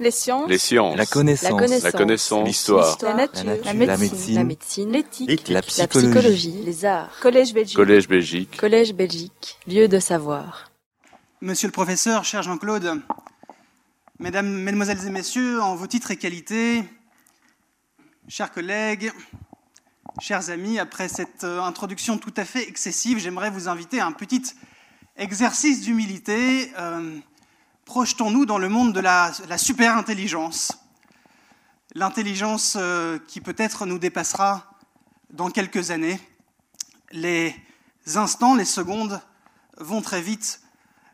[0.00, 0.48] Les sciences.
[0.48, 0.96] Les sciences.
[0.96, 1.82] La connaissance.
[1.82, 2.46] La connaissance.
[2.46, 2.96] L'histoire.
[3.02, 3.44] La nature.
[3.44, 3.64] La nature.
[3.66, 3.98] La médecine.
[3.98, 4.34] médecine.
[4.34, 4.90] La médecine.
[4.92, 5.48] L'éthique.
[5.48, 6.08] La La psychologie.
[6.10, 6.62] psychologie.
[6.64, 7.10] Les arts.
[7.20, 7.76] Collège Belgique.
[7.76, 8.56] Collège Belgique.
[8.56, 9.58] Collège Belgique.
[9.66, 10.70] Lieu de savoir.
[11.42, 13.02] Monsieur le professeur, cher Jean-Claude,
[14.18, 16.82] Mesdames, Mesdemoiselles et Messieurs, en vos titres et qualités,
[18.26, 19.12] chers collègues,
[20.20, 24.12] chers amis, après cette euh, introduction tout à fait excessive, j'aimerais vous inviter à un
[24.12, 24.42] petit
[25.16, 26.70] exercice d'humilité.
[26.78, 27.18] Euh,
[27.90, 30.78] Projetons-nous dans le monde de la, super-intelligence,
[31.96, 34.78] l'intelligence euh, qui peut-être nous dépassera
[35.30, 36.20] dans quelques années.
[37.10, 37.52] Les
[38.14, 39.20] instants, les secondes
[39.76, 40.60] vont très vite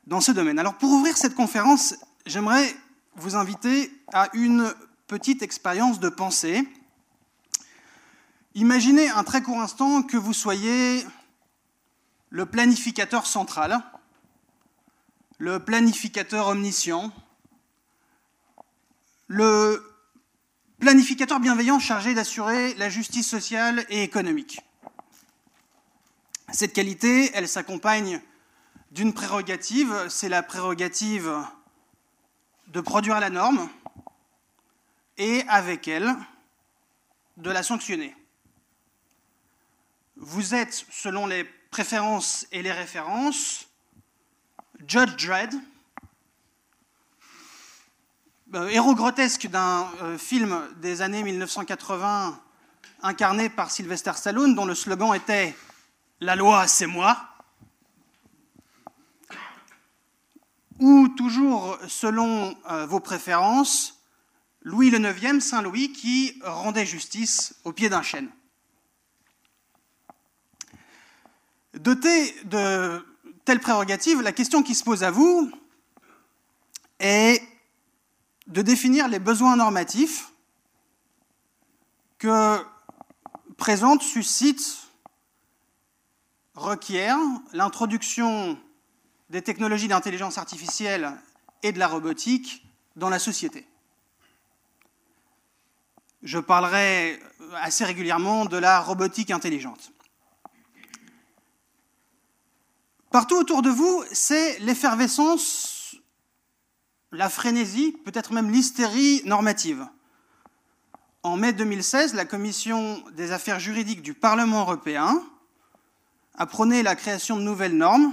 [0.06, 0.58] dans ce domaine.
[0.58, 1.94] Alors pour ouvrir cette conférence,
[2.26, 2.76] j'aimerais
[3.14, 4.74] vous inviter à une
[5.06, 6.68] petite expérience de pensée.
[8.54, 11.06] Imaginez un très court instant que vous soyez
[12.28, 13.82] le planificateur central,
[15.38, 17.12] le planificateur omniscient,
[19.28, 19.84] le
[20.78, 24.60] planificateur bienveillant chargé d'assurer la justice sociale et économique.
[26.52, 28.22] Cette qualité, elle s'accompagne
[28.92, 31.32] d'une prérogative, c'est la prérogative
[32.68, 33.68] de produire la norme
[35.18, 36.14] et avec elle
[37.36, 38.14] de la sanctionner.
[40.16, 43.68] Vous êtes, selon les préférences et les références,
[44.84, 45.54] Judge Dredd,
[48.54, 52.40] euh, héros grotesque d'un euh, film des années 1980
[53.02, 55.56] incarné par Sylvester Stallone dont le slogan était
[56.20, 57.16] La loi, c'est moi.
[60.78, 64.02] ou toujours selon euh, vos préférences,
[64.60, 68.30] Louis le IX, Saint Louis, qui rendait justice au pied d'un chêne.
[71.74, 73.02] Doté de
[73.46, 75.50] telles prérogatives, la question qui se pose à vous
[76.98, 77.40] est
[78.48, 80.32] de définir les besoins normatifs
[82.18, 82.58] que
[83.56, 84.78] présente, suscite,
[86.54, 87.18] requiert
[87.52, 88.58] l'introduction
[89.30, 91.12] des technologies d'intelligence artificielle
[91.62, 93.66] et de la robotique dans la société.
[96.22, 97.20] Je parlerai
[97.54, 99.92] assez régulièrement de la robotique intelligente.
[103.10, 105.96] Partout autour de vous, c'est l'effervescence,
[107.12, 109.86] la frénésie, peut-être même l'hystérie normative.
[111.22, 115.22] En mai 2016, la Commission des affaires juridiques du Parlement européen
[116.34, 118.12] a prôné la création de nouvelles normes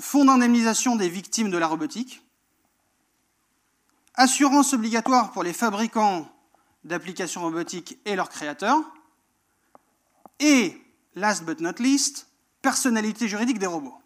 [0.00, 2.22] fonds d'indemnisation des victimes de la robotique,
[4.14, 6.28] assurance obligatoire pour les fabricants
[6.84, 8.80] d'applications robotiques et leurs créateurs,
[10.38, 10.80] et,
[11.14, 12.27] last but not least,
[12.62, 13.96] personnalité juridique des robots.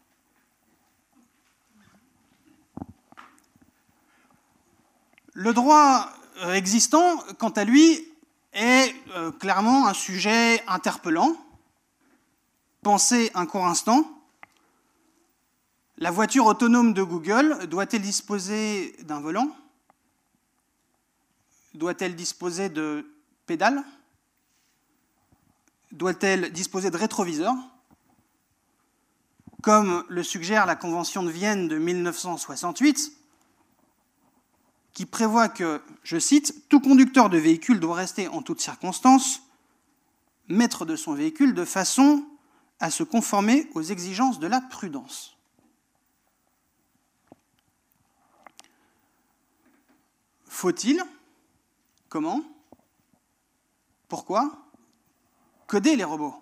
[5.35, 6.11] Le droit
[6.43, 8.07] euh, existant, quant à lui,
[8.53, 11.37] est euh, clairement un sujet interpellant.
[12.83, 14.05] Pensez un court instant
[16.03, 19.49] la voiture autonome de Google doit-elle disposer d'un volant?
[21.75, 23.07] Doit-elle disposer de
[23.47, 23.85] pédales?
[25.93, 27.55] Doit-elle disposer de rétroviseurs?
[29.63, 33.13] Comme le suggère la Convention de Vienne de 1968,
[34.93, 39.43] qui prévoit que, je cite, tout conducteur de véhicule doit rester en toutes circonstances
[40.49, 42.25] maître de son véhicule de façon
[42.81, 45.37] à se conformer aux exigences de la prudence.
[50.47, 51.03] Faut-il
[52.09, 52.43] Comment
[54.09, 54.69] Pourquoi
[55.67, 56.42] Coder les robots?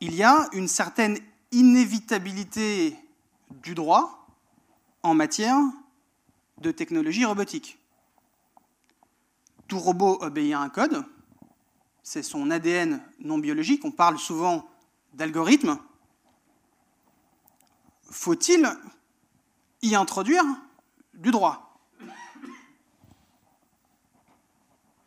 [0.00, 1.18] Il y a une certaine
[1.52, 2.96] inévitabilité
[3.62, 4.26] du droit
[5.02, 5.58] en matière
[6.58, 7.78] de technologie robotique.
[9.68, 11.04] Tout robot obéit à un code,
[12.02, 14.68] c'est son ADN non biologique, on parle souvent
[15.14, 15.78] d'algorithme.
[18.10, 18.68] Faut-il
[19.82, 20.44] y introduire
[21.14, 21.78] du droit?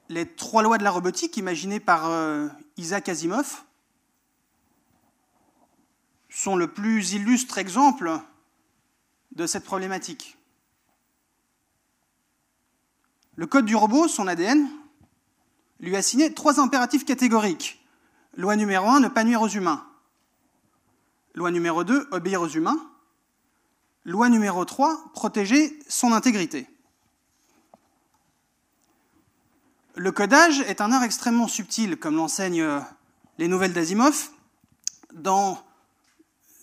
[0.09, 2.47] Les trois lois de la robotique imaginées par euh,
[2.77, 3.63] Isaac Asimov
[6.37, 8.19] sont le plus illustre exemple
[9.31, 10.37] de cette problématique.
[13.35, 14.69] Le code du robot, son ADN,
[15.79, 17.83] lui a signé trois impératifs catégoriques.
[18.35, 19.83] Loi numéro 1, ne pas nuire aux humains.
[21.33, 22.79] Loi numéro 2, obéir aux humains.
[24.05, 26.69] Loi numéro 3, protéger son intégrité.
[29.95, 32.83] Le codage est un art extrêmement subtil, comme l'enseignent
[33.39, 34.29] les nouvelles d'Asimov.
[35.13, 35.66] Dans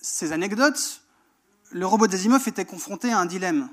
[0.05, 1.01] ces anecdotes,
[1.71, 3.71] le robot d'Asimov était confronté à un dilemme.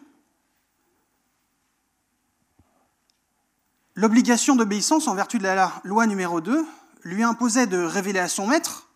[3.96, 6.66] L'obligation d'obéissance en vertu de la loi numéro 2
[7.04, 8.90] lui imposait de révéler à son maître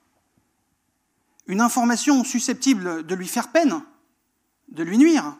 [1.47, 3.83] une information susceptible de lui faire peine,
[4.69, 5.35] de lui nuire,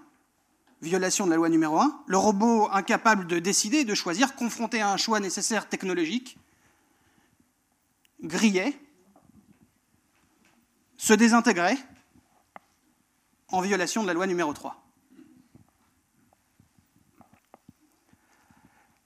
[0.82, 4.92] violation de la loi numéro 1, le robot incapable de décider, de choisir, confronté à
[4.92, 6.38] un choix nécessaire technologique,
[8.22, 8.78] grillait,
[11.06, 11.78] se désintégrait
[13.50, 14.76] en violation de la loi numéro 3.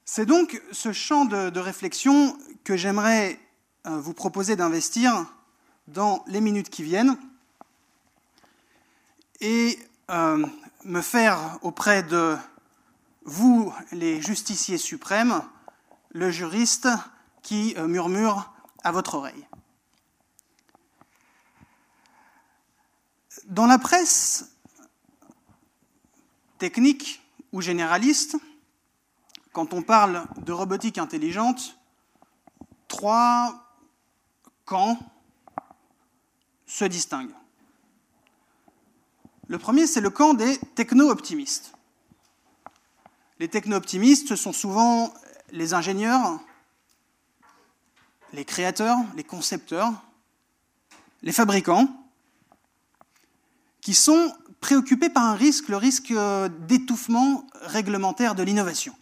[0.05, 3.37] C'est donc ce champ de, de réflexion que j'aimerais
[3.85, 5.25] euh, vous proposer d'investir
[5.89, 7.17] dans les minutes qui viennent
[9.41, 9.77] et
[10.09, 10.45] euh,
[10.85, 12.37] me faire auprès de
[13.25, 15.41] vous, les justiciers suprêmes,
[16.11, 16.87] le juriste
[17.43, 18.53] qui euh, murmure
[18.85, 19.48] à votre oreille.
[23.49, 24.51] Dans la presse
[26.59, 27.19] technique
[27.51, 28.37] ou généraliste,
[29.53, 31.75] quand on parle de robotique intelligente,
[32.87, 33.75] trois
[34.65, 34.99] camps
[36.67, 37.33] se distinguent.
[39.47, 41.73] Le premier, c'est le camp des techno-optimistes.
[43.39, 45.11] Les techno-optimistes, ce sont souvent
[45.51, 46.39] les ingénieurs,
[48.31, 49.91] les créateurs, les concepteurs,
[51.23, 51.87] les fabricants,
[53.89, 54.31] qui sont
[54.61, 56.13] préoccupés par un risque, le risque
[56.67, 58.93] d'étouffement réglementaire de l'innovation.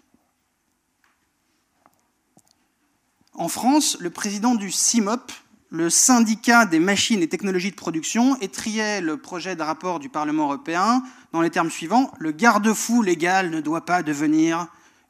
[3.34, 5.34] En France, le président du CIMOP,
[5.72, 10.44] le syndicat des machines et technologies de production, étriait le projet de rapport du Parlement
[10.46, 11.04] européen
[11.34, 14.68] dans les termes suivants Le garde-fou légal ne doit pas devenir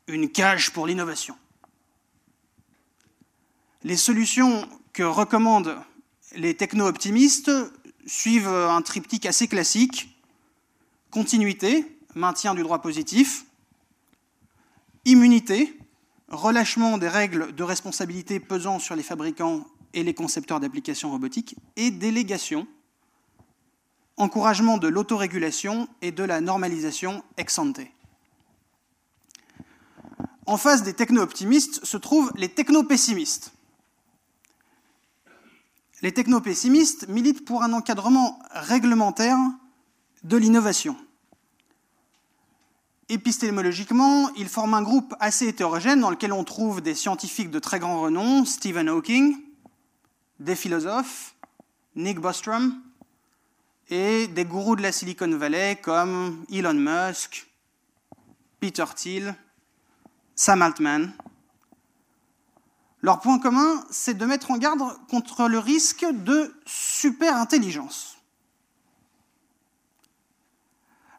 [0.08, 1.38] une cage pour l'innovation.
[3.84, 5.78] Les solutions que recommandent
[6.36, 7.52] les techno-optimistes
[8.08, 10.18] suivent un triptyque assez classique
[11.12, 13.46] continuité, maintien du droit positif,
[15.06, 15.78] immunité,
[16.30, 21.92] relâchement des règles de responsabilité pesant sur les fabricants et les concepteurs d'applications robotiques, et
[21.92, 22.68] délégation,
[24.18, 27.80] encouragement de l'autorégulation et de la normalisation ex ante.
[30.46, 33.54] En face des techno-optimistes se trouvent les techno-pessimistes.
[36.04, 39.38] Les techno-pessimistes militent pour un encadrement réglementaire
[40.24, 40.96] de l'innovation.
[43.10, 47.80] Épistémologiquement, ils forment un groupe assez hétérogène dans lequel on trouve des scientifiques de très
[47.80, 49.38] grand renom, Stephen Hawking,
[50.40, 51.36] des philosophes,
[51.96, 52.80] Nick Bostrom,
[53.90, 57.48] et des gourous de la Silicon Valley comme Elon Musk,
[58.60, 59.36] Peter Thiel,
[60.36, 61.14] Sam Altman.
[63.08, 68.18] Leur point commun, c'est de mettre en garde contre le risque de super-intelligence.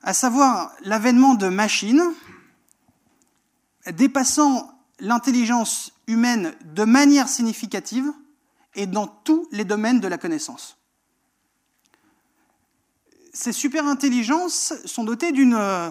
[0.03, 2.03] à savoir l'avènement de machines
[3.93, 4.71] dépassant
[5.01, 8.13] l'intelligence humaine de manière significative
[8.75, 10.77] et dans tous les domaines de la connaissance.
[13.33, 15.89] Ces superintelligences sont dotées d'une euh,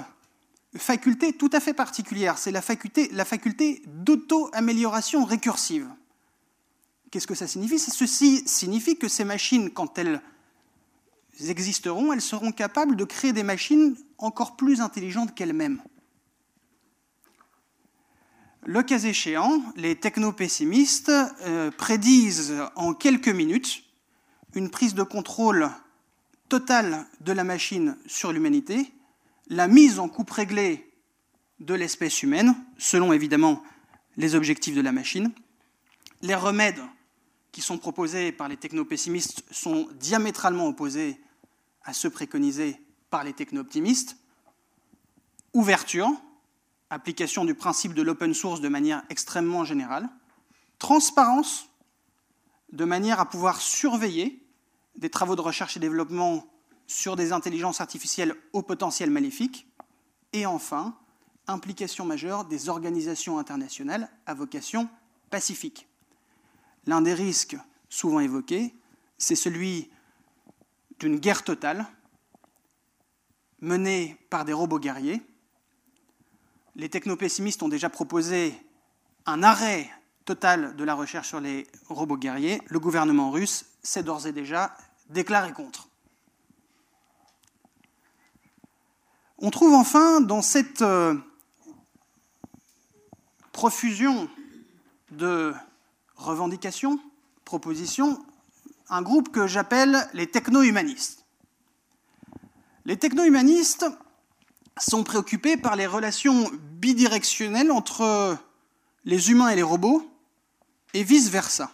[0.75, 5.88] faculté tout à fait particulière, c'est la faculté, d'auto-amélioration récursive.
[7.10, 7.80] Qu'est-ce que ça signifie?
[7.80, 10.22] Ceci signifie que ces machines, quand elles
[11.48, 15.81] existeront, elles seront capables de créer des machines encore plus intelligentes qu'elles-mêmes.
[18.66, 23.83] Le cas échéant, les techno-pessimistes euh, prédisent en quelques minutes
[24.56, 25.69] une prise de contrôle
[26.50, 28.92] totale de la machine sur l'humanité,
[29.49, 30.92] la mise en coupe réglée
[31.59, 33.63] de l'espèce humaine, selon évidemment
[34.16, 35.31] les objectifs de la machine.
[36.21, 36.81] Les remèdes
[37.51, 41.21] qui sont proposés par les techno-pessimistes sont diamétralement opposés
[41.83, 44.18] à ceux préconisés par les techno-optimistes.
[45.54, 46.11] Ouverture,
[46.89, 50.09] application du principe de l'open source de manière extrêmement générale.
[50.80, 51.69] Transparence,
[52.71, 54.45] de manière à pouvoir surveiller
[54.95, 56.45] des travaux de recherche et développement
[56.87, 59.67] sur des intelligences artificielles au potentiel maléfique.
[60.33, 60.97] Et enfin,
[61.47, 64.89] implication majeure des organisations internationales à vocation
[65.29, 65.87] pacifique.
[66.85, 67.57] L'un des risques
[67.89, 68.73] souvent évoqués,
[69.17, 69.89] c'est celui
[70.99, 71.85] d'une guerre totale
[73.59, 75.21] menée par des robots guerriers.
[76.75, 78.53] Les technopessimistes ont déjà proposé
[79.25, 79.89] un arrêt
[80.25, 82.61] total de la recherche sur les robots guerriers.
[82.67, 84.75] Le gouvernement russe s'est d'ores et déjà
[85.09, 85.86] déclaré contre.
[89.39, 91.15] On trouve enfin dans cette euh,
[93.51, 94.27] profusion
[95.11, 95.53] de
[96.15, 96.99] revendications,
[97.45, 98.25] propositions,
[98.89, 101.25] un groupe que j'appelle les techno-humanistes.
[102.85, 103.85] Les techno-humanistes
[104.79, 108.37] sont préoccupés par les relations bidirectionnelles entre
[109.06, 110.09] les humains et les robots,
[110.95, 111.71] et vice-versa.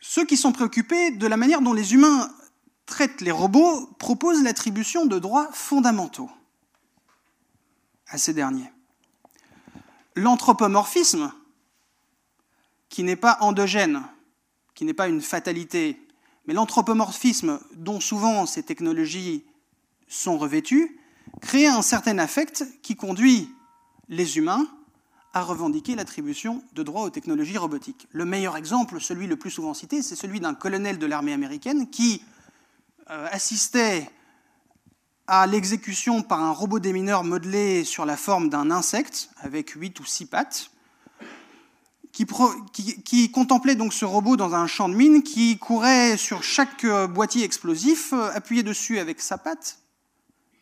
[0.00, 2.30] Ceux qui sont préoccupés de la manière dont les humains
[2.90, 6.30] traitent les robots proposent l'attribution de droits fondamentaux
[8.08, 8.70] à ces derniers.
[10.16, 11.32] L'anthropomorphisme,
[12.90, 14.02] qui n'est pas endogène,
[14.74, 16.06] qui n'est pas une fatalité,
[16.46, 19.44] mais l'anthropomorphisme dont souvent ces technologies
[20.08, 21.00] sont revêtues,
[21.40, 23.48] crée un certain affect qui conduit
[24.08, 24.66] les humains
[25.32, 28.08] à revendiquer l'attribution de droits aux technologies robotiques.
[28.10, 31.88] Le meilleur exemple, celui le plus souvent cité, c'est celui d'un colonel de l'armée américaine
[31.88, 32.22] qui
[33.10, 34.08] euh, assistait
[35.26, 40.04] à l'exécution par un robot démineur modelé sur la forme d'un insecte avec huit ou
[40.04, 40.70] six pattes,
[42.12, 42.24] qui,
[43.02, 47.08] qui, contemplait donc ce robot dans un champ de mine, qui courait sur chaque euh,
[47.08, 49.80] boîtier explosif, euh, appuyait dessus avec sa patte,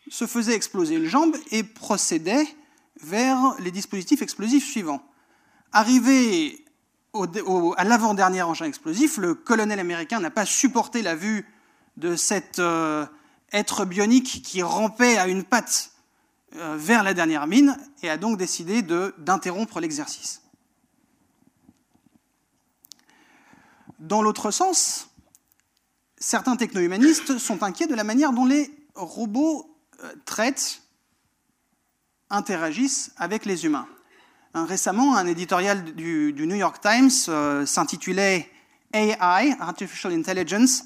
[0.08, 2.46] se faisait exploser une jambe et procédait
[3.02, 5.02] vers les dispositifs explosifs suivants.
[5.72, 6.64] Arrivé
[7.12, 11.44] à l'avant-dernier engin explosif, le colonel américain n'a pas supporté la vue
[11.98, 13.04] de cet euh,
[13.52, 15.90] être bionique qui rampait à une patte
[16.56, 20.42] euh, vers la dernière mine et a donc décidé d'interrompre l'exercice.
[23.98, 25.08] Dans l'autre sens,
[26.18, 30.82] certains techno-humanistes sont inquiets de la manière dont les robots euh, traitent
[32.30, 33.88] interagissent avec les humains.
[34.52, 37.10] Récemment, un éditorial du, New York Times
[37.66, 38.50] s'intitulait
[38.92, 40.84] AI, Artificial Intelligence,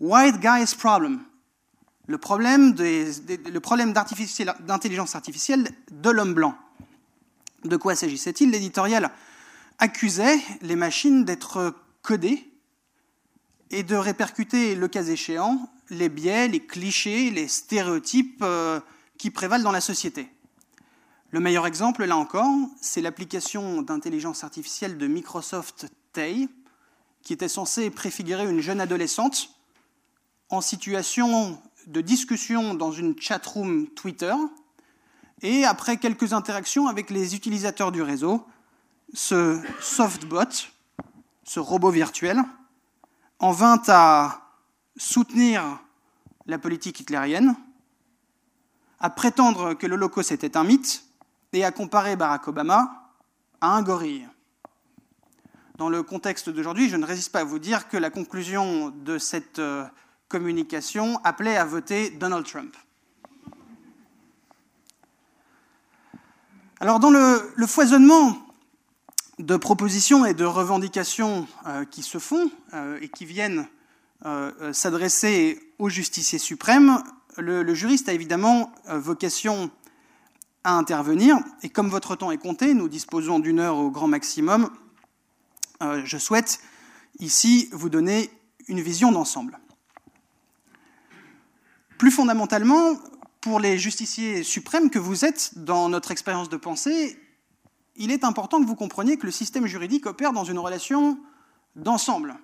[0.00, 1.24] White Guy's Problem,
[2.06, 6.56] le problème, d'intelligence artificielle de l'homme blanc.
[7.64, 8.50] De quoi s'agissait-il?
[8.50, 9.10] L'éditorial
[9.78, 12.48] accusait les machines d'être codées
[13.70, 18.80] et de répercuter, le cas échéant, les biais, les clichés, les stéréotypes euh,
[19.18, 20.28] qui prévalent dans la société.
[21.30, 26.48] Le meilleur exemple, là encore, c'est l'application d'intelligence artificielle de Microsoft Tay,
[27.22, 29.57] qui était censée préfigurer une jeune adolescente
[30.50, 34.34] en situation de discussion dans une chatroom Twitter,
[35.42, 38.44] et après quelques interactions avec les utilisateurs du réseau,
[39.14, 40.68] ce softbot,
[41.44, 42.42] ce robot virtuel,
[43.38, 44.42] en vint à
[44.96, 45.80] soutenir
[46.46, 47.54] la politique hitlérienne,
[49.00, 51.04] à prétendre que l'Holocauste était un mythe,
[51.52, 53.12] et à comparer Barack Obama
[53.60, 54.28] à un gorille.
[55.76, 59.18] Dans le contexte d'aujourd'hui, je ne résiste pas à vous dire que la conclusion de
[59.18, 59.86] cette euh,
[60.28, 62.76] communication appelait à voter Donald Trump.
[66.80, 68.38] Alors dans le, foisonnement
[69.38, 73.66] de propositions et de revendications euh, qui se font euh, et qui viennent
[74.72, 77.00] s'adresser aux justiciers suprêmes,
[77.36, 79.70] le, juriste a évidemment vocation
[80.64, 81.38] à intervenir.
[81.62, 84.70] Et comme votre temps est compté, nous disposons d'une heure au grand maximum,
[85.82, 86.60] euh, je souhaite
[87.20, 88.30] ici vous donner
[88.66, 89.58] une vision d'ensemble.
[91.98, 92.96] Plus fondamentalement,
[93.40, 97.18] pour les justiciers suprêmes que vous êtes dans notre expérience de pensée,
[97.96, 101.18] il est important que vous compreniez que le système juridique opère dans une relation
[101.74, 102.36] d'ensemble.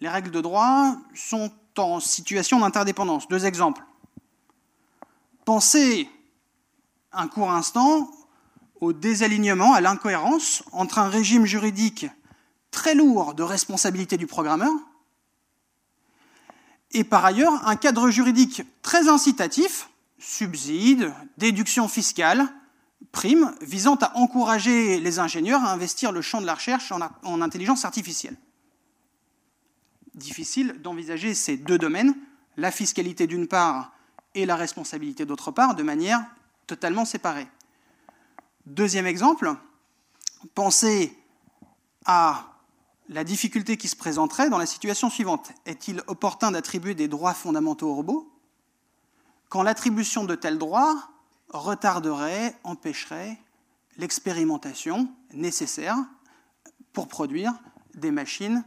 [0.00, 3.28] Les règles de droit sont en situation d'interdépendance.
[3.28, 3.82] Deux exemples.
[5.46, 6.08] Pensez
[7.12, 8.10] un court instant
[8.80, 12.06] au désalignement, à l'incohérence entre un régime juridique
[12.70, 14.70] très lourd de responsabilité du programmeur
[16.92, 22.48] et par ailleurs un cadre juridique très incitatif, subside, déduction fiscale,
[23.12, 27.84] prime, visant à encourager les ingénieurs à investir le champ de la recherche en, intelligence
[27.84, 28.36] artificielle.
[30.14, 32.14] Difficile d'envisager ces deux domaines,
[32.56, 33.92] la fiscalité d'une part
[34.34, 36.24] et la responsabilité d'autre part, de manière
[36.66, 37.48] totalement séparés.
[38.66, 39.54] Deuxième exemple,
[40.54, 41.16] pensez
[42.04, 42.57] à
[43.08, 45.52] la difficulté qui se présenterait dans la situation suivante.
[45.66, 48.32] Est-il opportun d'attribuer des droits fondamentaux aux robots?
[49.48, 51.08] Quand l'attribution de tels droits
[51.48, 53.38] retarderait, empêcherait
[53.96, 55.96] l'expérimentation nécessaire
[56.92, 57.52] pour produire
[57.94, 58.62] des machines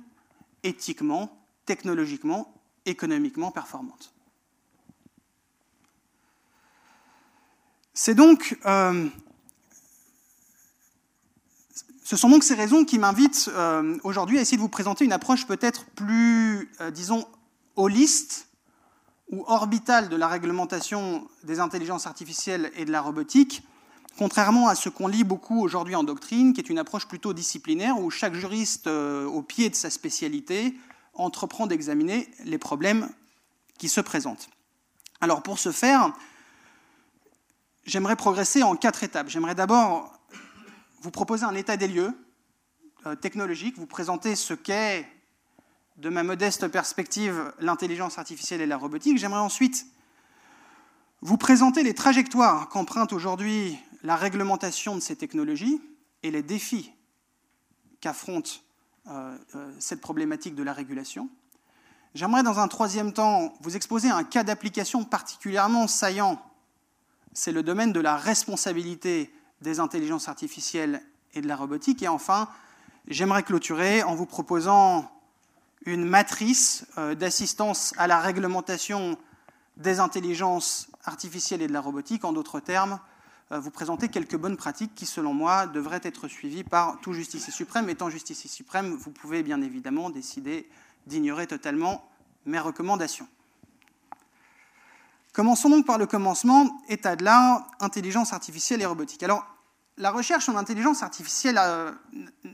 [0.63, 2.53] éthiquement, technologiquement,
[2.86, 4.13] économiquement performantes
[7.93, 9.07] C'est donc, euh,
[12.12, 15.13] ce sont donc ces raisons qui m'invitent euh, aujourd'hui à essayer de vous présenter une
[15.13, 17.25] approche peut-être plus, euh, disons,
[17.77, 18.50] holiste
[19.30, 23.63] ou orbitale de la réglementation des intelligences artificielles et de la robotique,
[24.18, 27.98] contrairement à ce qu'on lit beaucoup aujourd'hui en doctrine, qui est une approche plutôt disciplinaire,
[27.98, 30.75] où chaque juriste, au pied de sa spécialité,
[31.13, 33.08] entreprend d'examiner les problèmes
[33.77, 34.50] qui se présentent.
[35.22, 36.12] Alors pour ce faire,
[37.86, 39.30] j'aimerais progresser en quatre étapes.
[39.30, 40.21] J'aimerais d'abord
[41.01, 42.13] vous proposer un état des lieux
[43.05, 45.08] euh, technologique, vous présenter ce qu'est,
[45.98, 49.17] de ma modeste perspective, l'intelligence artificielle et la robotique.
[49.17, 49.86] J'aimerais ensuite
[51.22, 55.81] vous présenter les trajectoires qu'emprunte aujourd'hui la réglementation de ces technologies
[56.24, 56.91] et les défis
[58.00, 58.63] qu'affronte
[59.08, 61.29] euh, euh, cette problématique de la régulation.
[62.13, 66.39] J'aimerais dans un troisième temps vous exposer un cas d'application particulièrement saillant.
[67.34, 69.31] C'est le domaine de la responsabilité
[69.62, 71.01] des intelligences artificielles
[71.34, 72.03] et de la robotique.
[72.03, 72.50] Et enfin,
[73.08, 75.12] j'aimerais clôturer en vous proposant
[75.86, 79.18] une matrice euh, d'assistance à la réglementation
[79.77, 82.24] des intelligences artificielles et de la robotique.
[82.25, 83.00] En d'autres termes,
[83.51, 87.51] euh, vous présenter quelques bonnes pratiques qui, selon moi, devraient être suivies par tout justicier
[87.51, 87.89] suprême.
[87.89, 90.70] Étant justicier suprême, vous pouvez bien évidemment décider
[91.08, 92.08] d'ignorer totalement
[92.46, 93.27] mes recommandations.
[95.34, 99.24] Commençons donc par le commencement, état de l'art, intelligence artificielle et robotique.
[99.24, 99.46] Alors,
[100.01, 101.60] la recherche en intelligence artificielle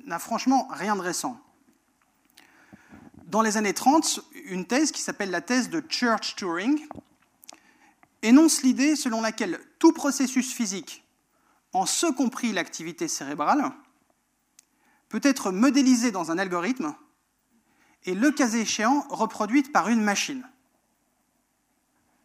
[0.06, 1.39] n'a franchement rien de récent.
[3.27, 6.86] Dans les années 30, une thèse qui s'appelle la thèse de Church-Turing
[8.22, 11.06] énonce l'idée selon laquelle tout processus physique,
[11.72, 13.72] en ce compris l'activité cérébrale,
[15.08, 16.96] peut être modélisé dans un algorithme
[18.04, 20.46] et, le cas échéant, reproduite par une machine.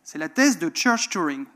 [0.02, 1.46] C'est la thèse de Church-Turing.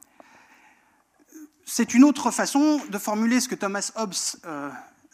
[1.68, 4.14] C'est une autre façon de formuler ce que Thomas Hobbes
[4.46, 4.70] euh,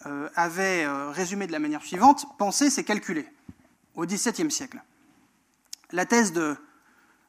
[0.06, 3.26] euh, avait euh, résumé de la manière suivante penser, c'est calculer,
[3.96, 4.80] au XVIIe siècle.
[5.90, 6.56] La thèse de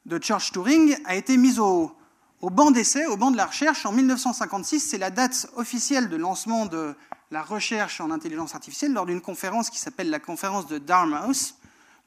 [0.06, 1.96] de Church-Turing a été mise au,
[2.42, 4.82] banc d'essai, au banc de la recherche en 1956.
[4.82, 6.96] C'est la date officielle de lancement de
[7.32, 11.56] la recherche en intelligence artificielle lors d'une conférence qui s'appelle la conférence de Dartmouth,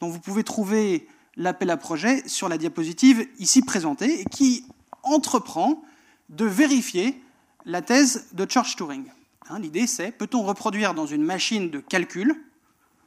[0.00, 4.66] dont vous pouvez trouver l'appel à projet sur la diapositive ici présentée, et qui
[5.02, 5.82] entreprend
[6.28, 7.22] de vérifier
[7.64, 9.04] la thèse de Church-Turing.
[9.48, 12.34] Hein, l'idée, c'est peut-on reproduire dans une machine de calcul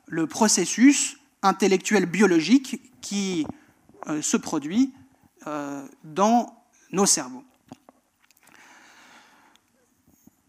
[0.07, 3.45] le processus intellectuel biologique qui
[4.07, 4.93] euh, se produit
[5.47, 7.43] euh, dans nos cerveaux?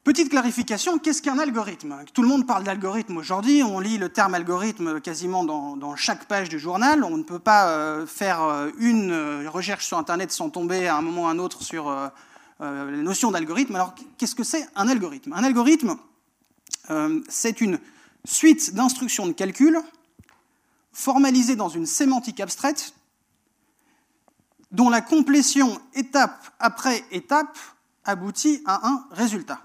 [0.03, 2.05] Petite clarification, qu'est-ce qu'un algorithme?
[2.15, 6.49] Tout le monde parle d'algorithme aujourd'hui, on lit le terme algorithme quasiment dans, chaque page
[6.49, 10.97] du journal, on ne peut pas euh, faire une recherche sur Internet sans tomber à
[10.97, 11.95] un moment ou à un autre sur
[12.61, 13.75] la notion d'algorithme.
[13.75, 15.33] Alors qu'est-ce que c'est un algorithme?
[15.33, 15.97] Un algorithme,
[17.29, 17.81] c'est une
[18.25, 19.81] suite d'instructions de calcul
[20.93, 22.95] formalisées dans une sémantique abstraite
[24.71, 27.59] dont la complétion étape après étape
[28.05, 29.63] aboutit à un résultat.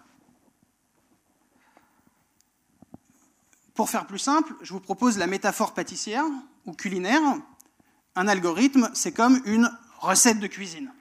[3.73, 6.25] Pour faire plus simple, je vous propose la métaphore pâtissière
[6.65, 7.21] ou culinaire.
[8.15, 10.93] Un algorithme, c'est comme une recette de cuisine.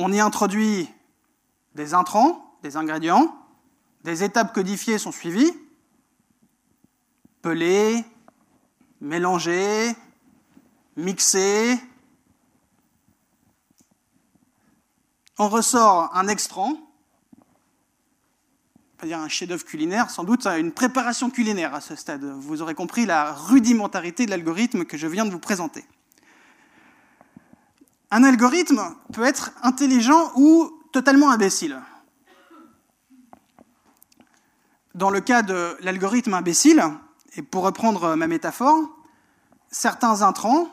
[0.00, 0.88] On y introduit
[1.74, 3.36] des intrants, des ingrédients,
[4.04, 5.52] des étapes codifiées sont suivies,
[7.42, 8.04] peler,
[9.00, 9.92] mélanger,
[10.96, 11.80] mixé.
[15.36, 16.76] On ressort un extran,
[18.98, 22.22] pas dire un chef-d'œuvre culinaire, sans doute une préparation culinaire à ce stade.
[22.24, 25.84] Vous aurez compris la rudimentarité de l'algorithme que je viens de vous présenter.
[28.10, 31.80] Un algorithme peut être intelligent ou totalement imbécile.
[34.94, 36.82] Dans le cas de l'algorithme imbécile,
[37.36, 38.80] et pour reprendre ma métaphore,
[39.70, 40.68] certains intrants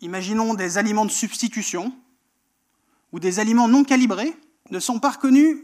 [0.00, 1.92] imaginons des aliments de substitution
[3.12, 4.36] ou des aliments non calibrés,
[4.70, 5.58] ne sont pas reconnus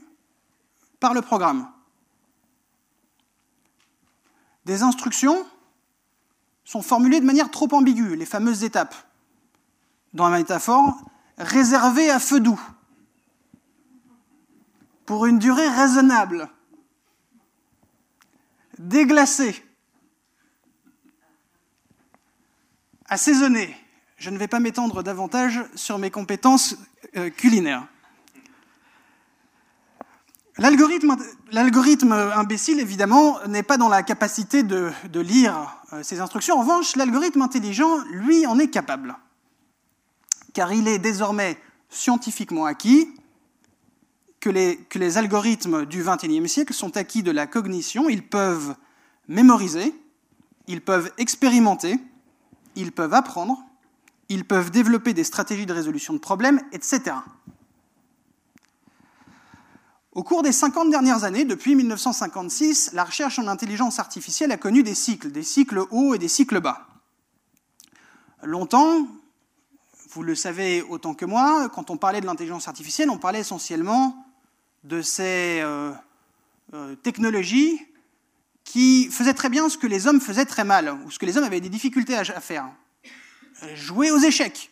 [1.01, 1.69] par le programme.
[4.65, 5.47] Des instructions
[6.65, 8.95] sont formulées de manière trop ambiguë, les fameuses étapes.
[10.15, 10.95] Dans la métaphore,
[11.37, 12.61] réservées à feu doux,
[15.07, 16.49] pour une durée raisonnable,
[18.79, 19.65] déglacées,
[23.09, 23.77] assaisonnées,
[24.19, 26.77] je ne vais pas m'étendre davantage sur mes compétences
[27.17, 27.87] euh, culinaires.
[30.59, 35.55] L'algorithme imbécile, évidemment, n'est pas dans la capacité de, lire
[35.93, 36.57] euh, ces instructions.
[36.57, 39.17] En revanche, l'algorithme intelligent, lui, en est capable.
[40.59, 41.57] Car il est désormais
[41.89, 43.15] scientifiquement acquis
[44.41, 48.09] que les, que les algorithmes du XXIe siècle sont acquis de la cognition.
[48.09, 48.75] Ils peuvent
[49.29, 49.95] mémoriser,
[50.67, 51.97] ils peuvent expérimenter,
[52.75, 53.63] ils peuvent apprendre,
[54.29, 57.15] ils peuvent développer des stratégies de résolution de problèmes, etc.
[60.11, 64.83] Au cours des 50 dernières années, depuis 1956, la recherche en intelligence artificielle a connu
[64.83, 66.89] des cycles, des cycles hauts et des cycles bas.
[68.43, 69.07] Longtemps,
[70.11, 74.27] vous le savez autant que moi, quand on parlait de l'intelligence artificielle, on parlait essentiellement
[74.85, 75.93] de ces euh,
[76.73, 77.87] euh, technologies
[78.65, 81.37] qui faisaient très bien ce que les hommes faisaient très mal, ou ce que les
[81.37, 82.71] hommes avaient des difficultés à, faire.
[83.75, 84.71] Jouer aux échecs,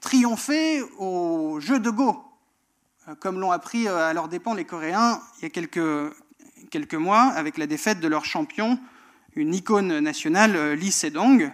[0.00, 2.24] triompher au jeu de Go,
[3.08, 6.12] euh, comme l'ont appris à leurs dépens les Coréens il y a quelques,
[6.70, 8.80] quelques mois, avec la défaite de leur champion,
[9.36, 11.52] une icône nationale, Lee Sedong,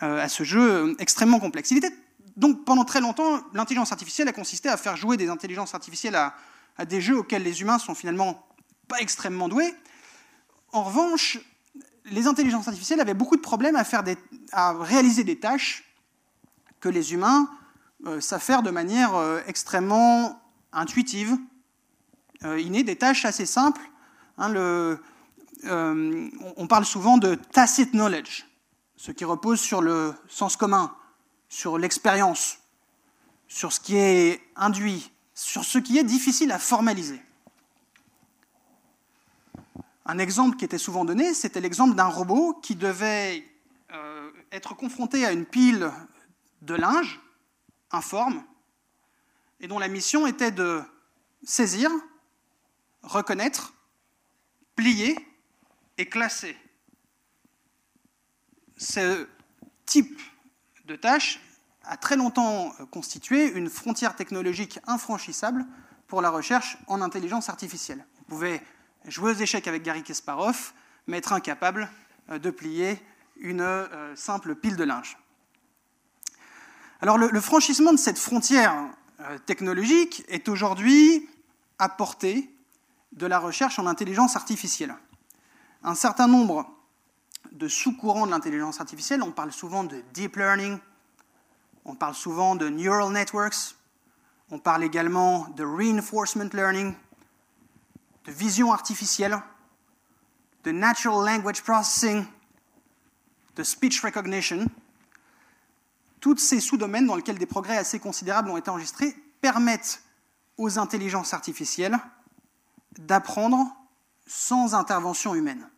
[0.00, 1.70] à ce jeu extrêmement complexe.
[1.70, 1.92] Il était
[2.36, 6.84] donc pendant très longtemps, l'intelligence artificielle a consisté à faire jouer des intelligences artificielles à,
[6.84, 8.44] des jeux auxquels les humains sont finalement
[8.88, 9.72] pas extrêmement doués.
[10.72, 11.38] En revanche,
[12.06, 13.76] les intelligences artificielles avaient beaucoup de problèmes
[14.52, 15.84] à, réaliser des tâches
[16.80, 17.48] que les humains
[18.06, 21.38] euh, savent faire de manière euh, extrêmement intuitive,
[22.42, 23.80] euh, innée, des tâches assez simples.
[24.36, 24.98] Hein,
[25.66, 28.44] on parle souvent de tacit knowledge,
[29.04, 30.96] ce qui repose sur le sens commun,
[31.50, 32.60] sur l'expérience,
[33.48, 37.20] sur ce qui est induit, sur ce qui est difficile à formaliser.
[40.06, 43.46] Un exemple qui était souvent donné, c'était l'exemple d'un robot qui devait
[43.92, 45.92] euh, être confronté à une pile
[46.62, 47.20] de linge
[47.90, 48.42] informe
[49.60, 50.80] et dont la mission était de
[51.42, 51.90] saisir,
[53.02, 53.74] reconnaître,
[54.76, 55.14] plier
[55.98, 56.56] et classer.
[58.76, 59.28] Ce
[59.86, 60.20] type
[60.86, 61.40] de tâches
[61.84, 65.64] a très longtemps constitué une frontière technologique infranchissable
[66.06, 68.04] pour la recherche en intelligence artificielle.
[68.20, 68.62] On pouvait
[69.06, 70.72] jouer aux échecs avec Gary Kasparov,
[71.06, 71.90] mais être incapable
[72.30, 73.00] euh, de plier
[73.36, 75.18] une euh, simple pile de linge.
[77.00, 78.74] Alors le, franchissement de cette frontière
[79.20, 81.28] euh, technologique est aujourd'hui
[81.78, 82.50] à portée
[83.12, 84.94] de la recherche en intelligence artificielle.
[85.82, 86.73] Un certain nombre
[87.54, 89.22] de sous-courants de l'intelligence artificielle.
[89.22, 90.78] On parle souvent de deep learning,
[91.84, 93.76] on parle souvent de neural networks,
[94.50, 96.94] on parle également de reinforcement learning,
[98.24, 99.40] de vision artificielle,
[100.64, 102.26] de natural language processing,
[103.56, 104.66] de speech recognition.
[106.20, 110.02] Tous ces sous-domaines dans lesquels des progrès assez considérables ont été enregistrés permettent
[110.56, 111.98] aux intelligences artificielles
[112.98, 113.58] d'apprendre
[114.26, 115.68] sans intervention humaine.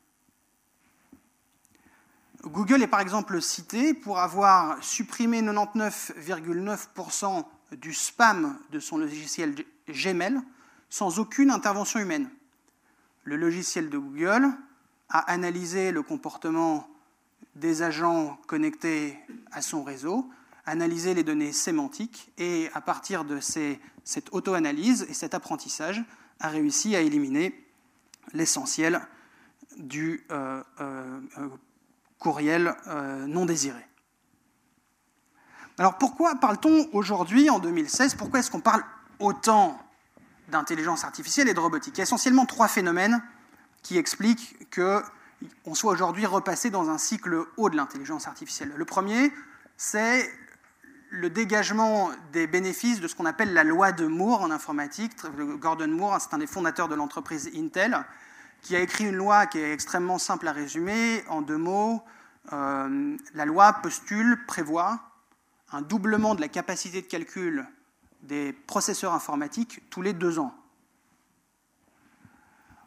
[2.47, 9.57] Google est par exemple cité pour avoir supprimé 99,9% du spam de son logiciel
[9.89, 10.41] Gmail
[10.89, 12.31] sans aucune intervention humaine.
[13.25, 14.47] Le logiciel de Google
[15.09, 16.89] a analysé le comportement
[17.57, 19.19] des agents connectés
[19.51, 20.31] à son réseau,
[20.67, 26.05] analysé les données sémantiques et à partir de cette auto-analyse et cet apprentissage
[26.39, 27.61] a réussi à éliminer
[28.35, 29.01] l'essentiel
[29.77, 31.19] du euh, euh,
[32.19, 33.85] courriel euh, non désiré.
[35.79, 38.83] Alors pourquoi parle-t-on aujourd'hui, en 2016, pourquoi est-ce qu'on parle
[39.19, 39.79] autant
[40.49, 41.95] d'intelligence artificielle et de robotique?
[41.97, 43.23] Il y a essentiellement trois phénomènes
[43.83, 48.73] qui expliquent qu'on soit aujourd'hui repassé dans un cycle haut de l'intelligence artificielle.
[48.75, 49.33] Le premier,
[49.77, 50.31] c'est
[51.11, 55.13] le dégagement des bénéfices de ce qu'on appelle la loi de Moore en informatique.
[55.61, 58.05] Gordon Moore, c'est un des fondateurs de l'entreprise Intel,
[58.67, 61.23] qui a écrit une loi qui est extrêmement simple à résumer.
[61.29, 62.03] En deux mots,
[62.53, 64.99] euh, la loi postule, prévoit
[65.71, 67.65] un doublement de la capacité de calcul
[68.23, 70.53] des processeurs informatiques tous les deux ans.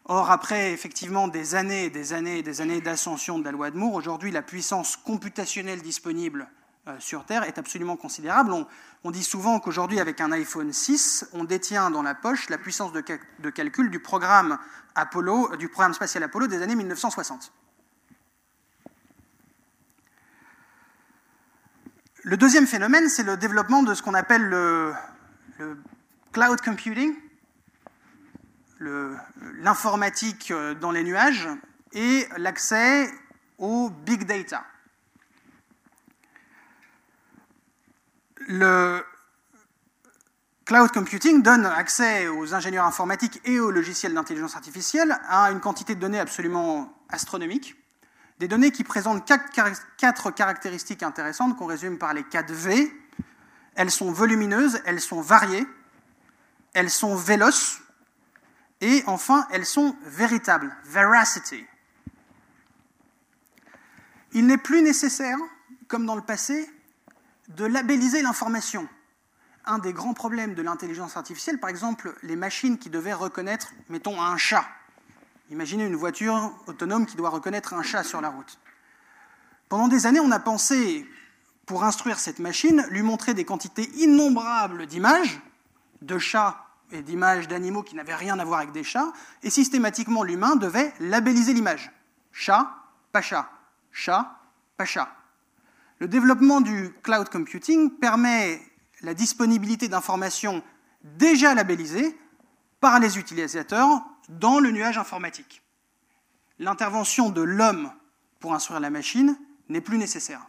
[0.03, 3.71] Or, après effectivement des années et des années et des années d'ascension de la loi
[3.71, 6.49] de Moore, aujourd'hui la puissance computationnelle disponible
[6.89, 8.51] euh, sur Terre est absolument considérable.
[8.51, 8.67] On,
[9.11, 13.01] dit souvent qu'aujourd'hui, avec un iPhone 6, on détient dans la poche la puissance de,
[13.49, 14.57] calcul du programme,
[14.95, 17.53] Apollo, du programme spatial Apollo des années 1960.
[22.23, 24.93] Le deuxième phénomène, c'est le développement de ce qu'on appelle le,
[26.33, 27.15] cloud computing,
[28.79, 31.49] l'informatique euh, dans les nuages
[31.93, 33.11] et l'accès
[33.57, 34.63] au big data.
[38.49, 39.05] Le
[40.65, 45.93] cloud computing donne accès aux ingénieurs informatiques et aux logiciels d'intelligence artificielle à une quantité
[45.93, 47.75] de données absolument astronomique,
[48.39, 49.23] des données qui présentent
[49.97, 52.91] quatre caractéristiques intéressantes qu'on résume par les 4 V.
[53.75, 55.67] Elles sont volumineuses, elles sont variées,
[56.73, 57.81] elles sont véloces,
[58.81, 61.65] et enfin, elles sont véritables, veracity.
[64.33, 65.37] Il n'est plus nécessaire,
[65.87, 66.67] comme dans le passé,
[67.49, 68.87] de labelliser l'information.
[69.65, 74.21] Un des grands problèmes de l'intelligence artificielle, par exemple, les machines qui devaient reconnaître, mettons,
[74.21, 74.65] un chat.
[75.51, 78.59] Imaginez une voiture autonome qui doit reconnaître un chat sur la route.
[79.67, 81.07] Pendant des années, on a pensé,
[81.65, 85.41] pour instruire cette machine, lui montrer des quantités innombrables d'images,
[86.01, 89.11] de chats et d'images d'animaux qui n'avaient rien à voir avec des chats,
[89.43, 91.91] et systématiquement l'humain devait labelliser l'image.
[92.31, 92.71] Chat,
[93.11, 93.51] pas chat.
[93.91, 94.39] Chat,
[94.77, 95.18] pas chat.
[95.99, 98.61] Le développement du cloud computing permet
[99.01, 100.63] la disponibilité d'informations
[101.03, 102.17] déjà labellisées
[102.79, 105.61] par les utilisateurs dans le nuage informatique.
[106.57, 107.91] L'intervention de l'homme
[108.39, 110.41] pour instruire la machine n'est plus nécessaire.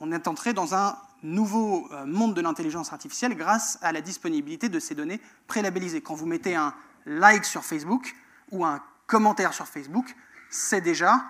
[0.00, 4.68] On est entré dans un nouveau euh, monde de l'intelligence artificielle grâce à la disponibilité
[4.68, 6.00] de ces données prélabellisées.
[6.00, 6.74] Quand vous mettez un
[7.06, 8.14] like sur Facebook
[8.50, 10.14] ou un commentaire sur Facebook,
[10.50, 11.24] c'est déjà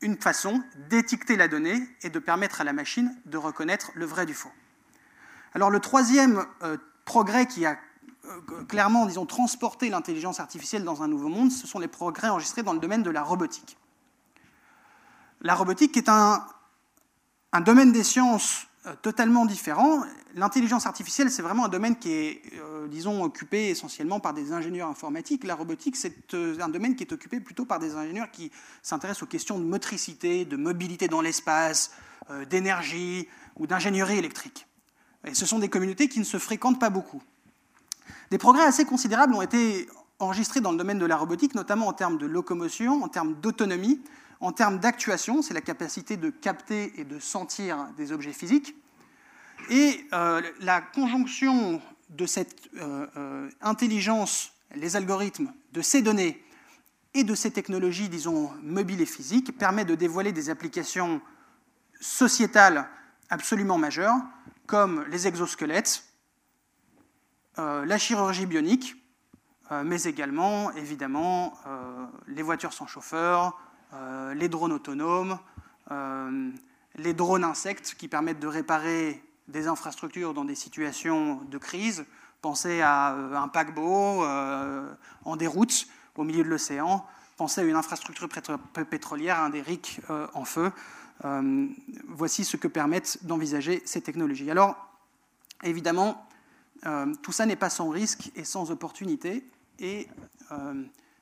[0.00, 4.26] une façon d'étiqueter la donnée et de permettre à la machine de reconnaître le vrai
[4.26, 4.52] du faux.
[5.54, 7.78] Alors le troisième euh, progrès qui a
[8.26, 12.62] euh, clairement, disons, transporté l'intelligence artificielle dans un nouveau monde, ce sont les progrès enregistrés
[12.62, 13.76] dans le domaine de la robotique.
[15.42, 16.44] La robotique est un,
[17.60, 20.02] domaine des sciences totalement différent.
[20.34, 24.88] L'intelligence artificielle, c'est vraiment un domaine qui est, euh, disons, occupé essentiellement par des ingénieurs
[24.88, 25.44] informatiques.
[25.44, 28.50] La robotique, c'est euh, un domaine qui est occupé plutôt par des ingénieurs qui
[28.82, 31.90] s'intéressent aux questions de motricité, de mobilité dans l'espace,
[32.50, 34.66] d'énergie ou d'ingénierie électrique.
[35.24, 37.22] Et ce sont des communautés qui ne se fréquentent pas beaucoup.
[38.30, 41.92] Des progrès assez considérables ont été enregistrés dans le domaine de la robotique, notamment en
[41.92, 44.00] termes de locomotion, en termes d'autonomie,
[44.40, 48.74] en termes d'actuation, c'est la capacité de capter et de sentir des objets physiques.
[49.70, 56.44] Et euh, la conjonction de cette euh, euh, intelligence, les algorithmes, de ces données
[57.14, 61.20] et de ces technologies, disons, mobiles et physiques, permet de dévoiler des applications
[62.00, 62.88] sociétales
[63.30, 64.16] absolument majeures,
[64.66, 66.04] comme les exosquelettes,
[67.56, 68.96] la chirurgie bionique,
[69.84, 71.54] mais également, évidemment,
[72.26, 73.58] les voitures sans chauffeur,
[73.96, 75.38] euh, les drones autonomes,
[75.90, 76.50] euh,
[76.96, 82.04] les drones insectes qui permettent de réparer des infrastructures dans des situations de crise.
[82.42, 84.24] Pensez à euh, un paquebot
[85.24, 87.06] en déroute au milieu de l'océan.
[87.36, 88.28] Pensez à une infrastructure
[88.90, 90.00] pétrolière, un des RIC
[90.32, 90.72] en feu.
[92.08, 94.50] voici ce que permettent d'envisager ces technologies.
[94.50, 94.74] Alors,
[95.62, 96.26] évidemment,
[97.22, 99.46] tout ça n'est pas sans risque et sans opportunité.
[99.80, 100.08] Et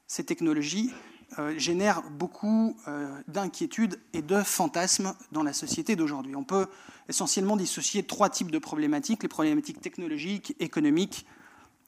[0.07, 0.95] ces technologies
[1.39, 6.37] euh, génère beaucoup euh, d'inquiétudes et de fantasmes dans la société d'aujourd'hui.
[6.37, 6.67] On peut
[7.09, 11.27] essentiellement dissocier trois types de problématiques, les problématiques technologiques, économiques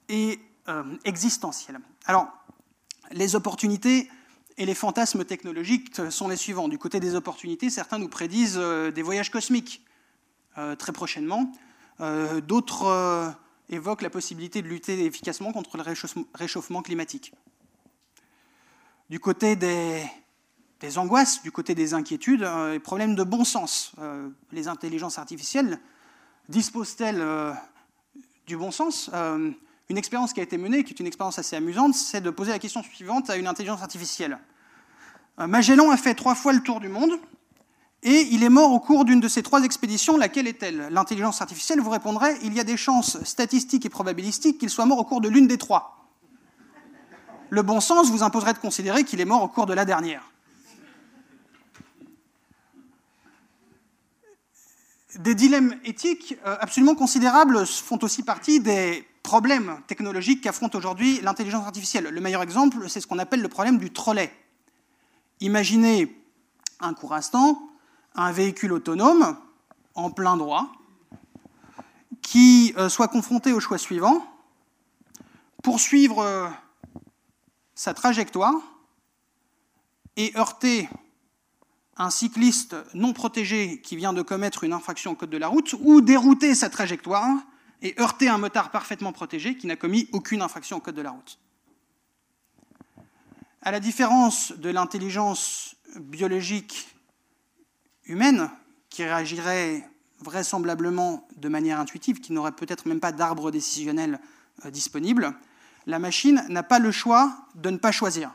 [0.08, 1.78] et euh, existentielles.
[2.06, 2.28] Alors,
[3.12, 4.08] les opportunités
[4.58, 6.66] et les fantasmes technologiques sont les suivants.
[6.66, 9.84] Du côté des opportunités, certains nous prédisent des voyages cosmiques
[10.78, 11.52] très prochainement.
[12.48, 13.36] D'autres
[13.68, 15.84] évoquent la possibilité de lutter efficacement contre le
[16.34, 17.34] réchauffement climatique
[19.08, 23.92] du côté des, angoisses, du côté des inquiétudes, euh, problèmes de bon sens.
[23.98, 25.78] Euh, les intelligences artificielles
[26.48, 27.52] disposent-elles euh,
[28.46, 29.10] du bon sens?
[29.88, 32.50] Une expérience qui a été menée, qui est une expérience assez amusante, c'est de poser
[32.50, 34.38] la question suivante à une intelligence artificielle.
[35.38, 37.12] Magellan a fait trois fois le tour du monde,
[38.02, 40.16] et il est mort au cours d'une de ces trois expéditions.
[40.16, 40.88] Laquelle est-elle?
[40.90, 44.98] L'intelligence artificielle vous répondrait il y a des chances statistiques et probabilistiques qu'il soit mort
[44.98, 45.95] au cours de l'une des trois
[47.50, 50.22] le bon sens vous imposerait de considérer qu'il est mort au cours de la dernière.
[55.18, 61.64] Des dilemmes éthiques euh, absolument considérables font aussi partie des problèmes technologiques qu'affronte aujourd'hui l'intelligence
[61.64, 62.04] artificielle.
[62.04, 64.32] Le meilleur exemple, c'est ce qu'on appelle le problème du trolley.
[65.40, 66.22] Imaginez
[66.80, 67.60] un court instant
[68.16, 69.36] un véhicule autonome
[69.94, 70.72] en plein droit
[72.22, 74.24] qui euh, soit confronté au choix suivant
[75.62, 76.48] poursuivre euh,
[77.76, 78.54] sa trajectoire
[80.16, 80.88] et heurter
[81.96, 85.74] un cycliste non protégé qui vient de commettre une infraction au code de la route,
[85.80, 87.38] ou dérouter sa trajectoire
[87.82, 91.10] et heurter un motard parfaitement protégé qui n'a commis aucune infraction au code de la
[91.10, 91.38] route.
[93.62, 96.88] À la différence de l'intelligence biologique
[98.04, 98.50] humaine,
[98.88, 99.88] qui réagirait
[100.20, 104.20] vraisemblablement de manière intuitive, qui n'aurait peut-être même pas d'arbre décisionnel
[104.64, 105.34] euh, disponible,
[105.86, 108.32] la machine n'a pas le choix de ne pas choisir.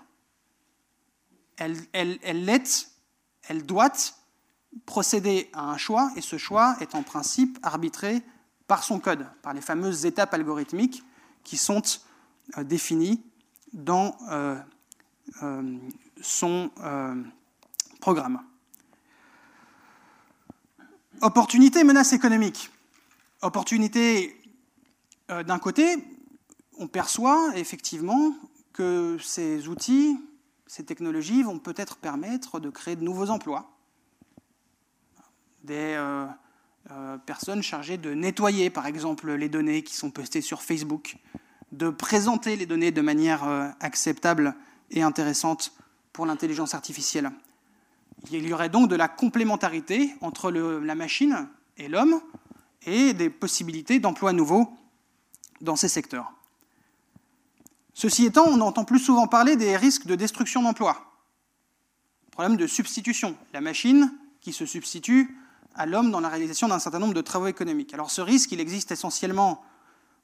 [1.57, 3.91] Elle, elle, elle doit
[4.85, 8.21] procéder à un choix, et ce choix est en principe arbitré
[8.67, 11.03] par son code, par les fameuses étapes algorithmiques
[11.43, 11.81] qui sont
[12.57, 13.21] euh, définies
[13.73, 14.55] dans euh,
[15.43, 15.77] euh,
[16.21, 16.71] son
[17.99, 18.41] programme.
[21.21, 22.71] Opportunité, menace économique.
[23.41, 24.35] Opportunité
[25.29, 25.97] d'un côté,
[26.81, 28.33] on perçoit effectivement
[28.73, 30.19] que ces outils,
[30.65, 33.77] ces technologies vont peut-être permettre de créer de nouveaux emplois.
[35.63, 35.95] des
[37.27, 41.17] personnes chargées de nettoyer, par exemple, les données qui sont postées sur Facebook,
[41.71, 43.43] de présenter les données de manière
[43.79, 44.55] acceptable
[44.89, 45.73] et intéressante
[46.11, 47.29] pour l'intelligence artificielle.
[48.31, 52.19] Il y aurait donc de la complémentarité entre la machine et l'homme
[52.87, 54.73] et des possibilités d'emplois nouveaux
[55.61, 56.33] dans ces secteurs.
[58.01, 61.13] Ceci étant, on entend plus souvent parler des risques de destruction d'emplois.
[62.31, 65.37] Problème de substitution, la machine qui se substitue
[65.75, 67.93] à l'homme dans la réalisation d'un certain nombre de travaux économiques.
[67.93, 69.63] Alors ce risque, il existe essentiellement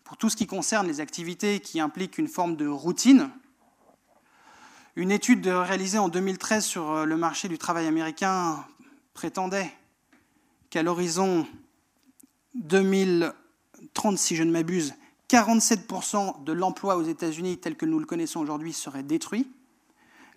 [0.03, 3.29] pour tout ce qui concerne les activités qui impliquent une forme de routine,
[4.95, 8.65] une étude réalisée en 2013 sur euh, le marché du travail américain
[9.13, 9.71] prétendait
[10.71, 11.45] qu'à l'horizon
[12.55, 14.95] 2030, si je ne m'abuse,
[15.29, 19.51] 47% de l'emploi aux États-Unis tel que nous le connaissons aujourd'hui serait détruit.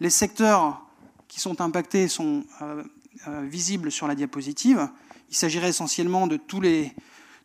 [0.00, 0.86] Les secteurs
[1.28, 2.82] qui sont impactés sont euh,
[3.28, 4.88] euh, visibles sur la diapositive.
[5.28, 6.92] Il s'agirait essentiellement de tous les,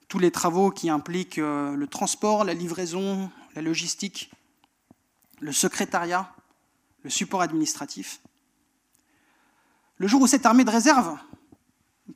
[0.07, 4.31] tous les travaux qui impliquent le transport, la livraison, la logistique,
[5.39, 6.33] le secrétariat,
[7.03, 8.19] le support administratif.
[9.97, 11.17] Le jour où cette armée de réserve,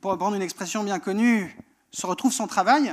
[0.00, 1.56] pour reprendre une expression bien connue,
[1.90, 2.92] se retrouve sans travail,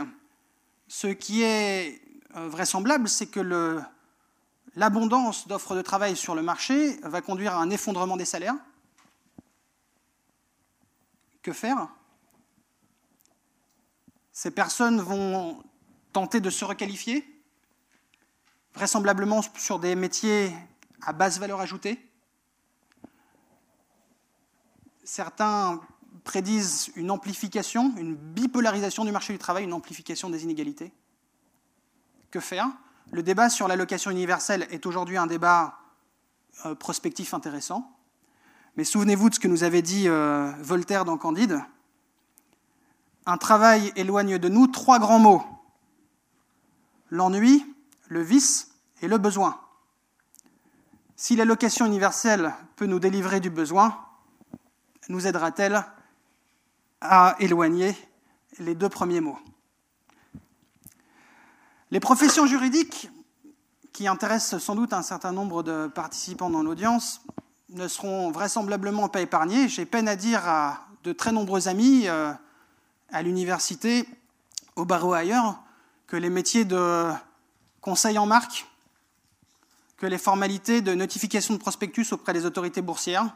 [0.87, 2.06] ce qui est euh,
[2.45, 3.81] vraisemblable, c'est que
[4.75, 8.55] l'abondance d'offres de travail sur le marché va conduire à un effondrement des salaires.
[11.41, 11.87] Que faire?
[14.31, 15.63] Ces personnes vont
[16.13, 17.25] tenter de se requalifier,
[18.75, 20.55] vraisemblablement sur des métiers
[21.01, 21.99] à basse valeur ajoutée.
[25.03, 25.81] Certains
[26.23, 30.91] prédisent une amplification, une bipolarisation du marché du travail, une amplification des inégalités.
[32.31, 32.67] Que faire?
[33.11, 35.79] Le débat sur l'allocation universelle est aujourd'hui un débat
[36.65, 37.95] euh, prospectif intéressant.
[38.75, 41.61] Mais souvenez-vous de ce que nous avait dit euh, Voltaire dans Candide.
[43.25, 45.43] Un travail éloigne de nous trois grands mots.
[47.09, 47.65] L'ennui,
[48.07, 49.59] le vice et le besoin.
[51.15, 53.97] Si l'allocation universelle peut nous délivrer du besoin,
[55.07, 55.85] nous aidera-t-elle
[56.99, 57.95] à éloigner
[58.59, 59.39] les deux premiers mots
[61.89, 63.09] Les professions juridiques,
[63.93, 67.21] qui intéressent sans doute un certain nombre de participants dans l'audience,
[67.69, 69.69] ne seront vraisemblablement pas épargnées.
[69.69, 72.33] J'ai peine à dire à de très nombreux amis euh,
[73.13, 74.05] à l'université,
[74.75, 75.61] au barreau ailleurs,
[76.07, 77.09] que les métiers de
[77.79, 78.67] conseil en marque,
[79.95, 83.33] que les formalités de notification de prospectus auprès des autorités boursières,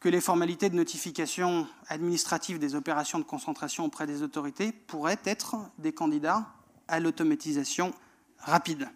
[0.00, 5.56] que les formalités de notification administrative des opérations de concentration auprès des autorités pourraient être
[5.76, 6.46] des candidats
[6.92, 7.92] à l'automatisation
[8.38, 8.88] rapide.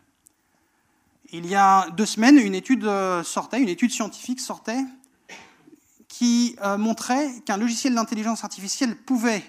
[1.33, 2.89] Il y a deux semaines, une étude
[3.25, 4.85] sortait, une étude scientifique sortait,
[6.07, 9.43] qui euh, montrait qu'un logiciel d'intelligence artificielle pouvait,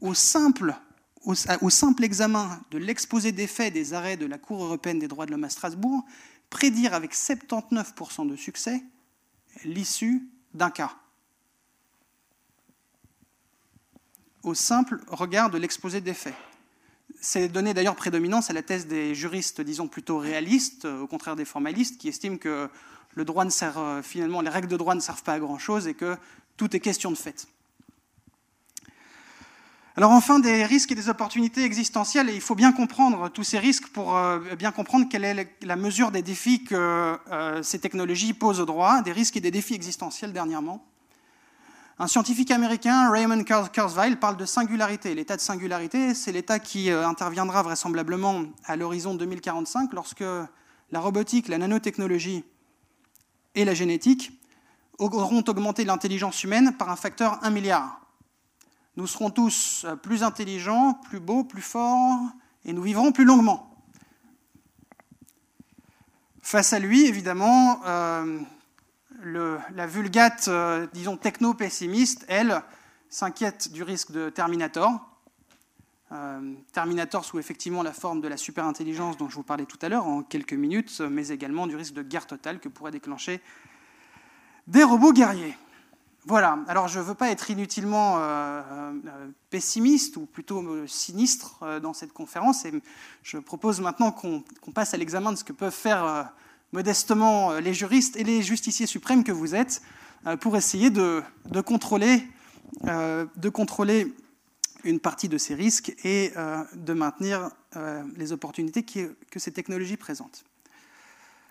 [0.00, 0.76] au simple,
[1.24, 5.08] au, au simple examen de l'exposé des faits des arrêts de la Cour européenne des
[5.08, 6.04] droits de l'homme à Strasbourg,
[6.50, 8.84] prédire avec 79% de succès
[9.64, 10.94] l'issue d'un cas.
[14.42, 16.34] Au simple regard de l'exposé des faits.
[17.26, 21.46] C'est donné d'ailleurs prédominance à la thèse des juristes, disons plutôt réalistes, au contraire des
[21.46, 22.68] formalistes, qui estiment que
[23.14, 25.88] le droit ne sert, euh, finalement, les règles de droit ne servent pas à grand-chose
[25.88, 26.18] et que
[26.58, 27.48] tout est question de fait.
[29.96, 33.58] Alors enfin, des risques et des opportunités existentielles, et il faut bien comprendre tous ces
[33.58, 38.34] risques pour euh, bien comprendre quelle est la mesure des défis que euh, ces technologies
[38.34, 40.86] posent au droit, des risques et des défis existentiels dernièrement.
[41.96, 45.14] Un scientifique américain, Raymond Kurzweil, parle de singularité.
[45.14, 50.24] L'état de singularité, c'est l'état qui euh, interviendra vraisemblablement à l'horizon 2045 lorsque
[50.90, 52.44] la robotique, la nanotechnologie
[53.54, 54.32] et la génétique
[54.98, 58.00] auront augmenté l'intelligence humaine par un facteur 1 milliard.
[58.96, 62.18] Nous serons tous plus intelligents, plus beaux, plus forts,
[62.64, 63.70] et nous vivrons plus longuement.
[66.42, 68.40] Face à lui, évidemment, euh,
[69.24, 72.62] la vulgate, euh, disons, techno-pessimiste, elle,
[73.08, 74.90] s'inquiète du risque de Terminator.
[76.12, 79.88] Euh, Terminator sous effectivement la forme de la superintelligence dont je vous parlais tout à
[79.88, 83.40] l'heure en quelques minutes, mais également du risque de guerre totale que pourraient déclencher
[84.66, 85.56] des robots guerriers.
[86.26, 88.92] Voilà, alors je ne veux pas être inutilement euh,
[89.50, 92.72] pessimiste ou plutôt sinistre dans cette conférence et
[93.22, 96.32] je propose maintenant qu'on passe à l'examen de ce que peuvent faire
[96.74, 99.80] modestement les juristes et les justiciers suprêmes que vous êtes
[100.40, 101.22] pour essayer de,
[101.64, 102.28] contrôler,
[102.82, 104.12] de contrôler
[104.82, 106.32] une partie de ces risques et
[106.74, 107.50] de maintenir
[108.16, 110.44] les opportunités que ces technologies présentent.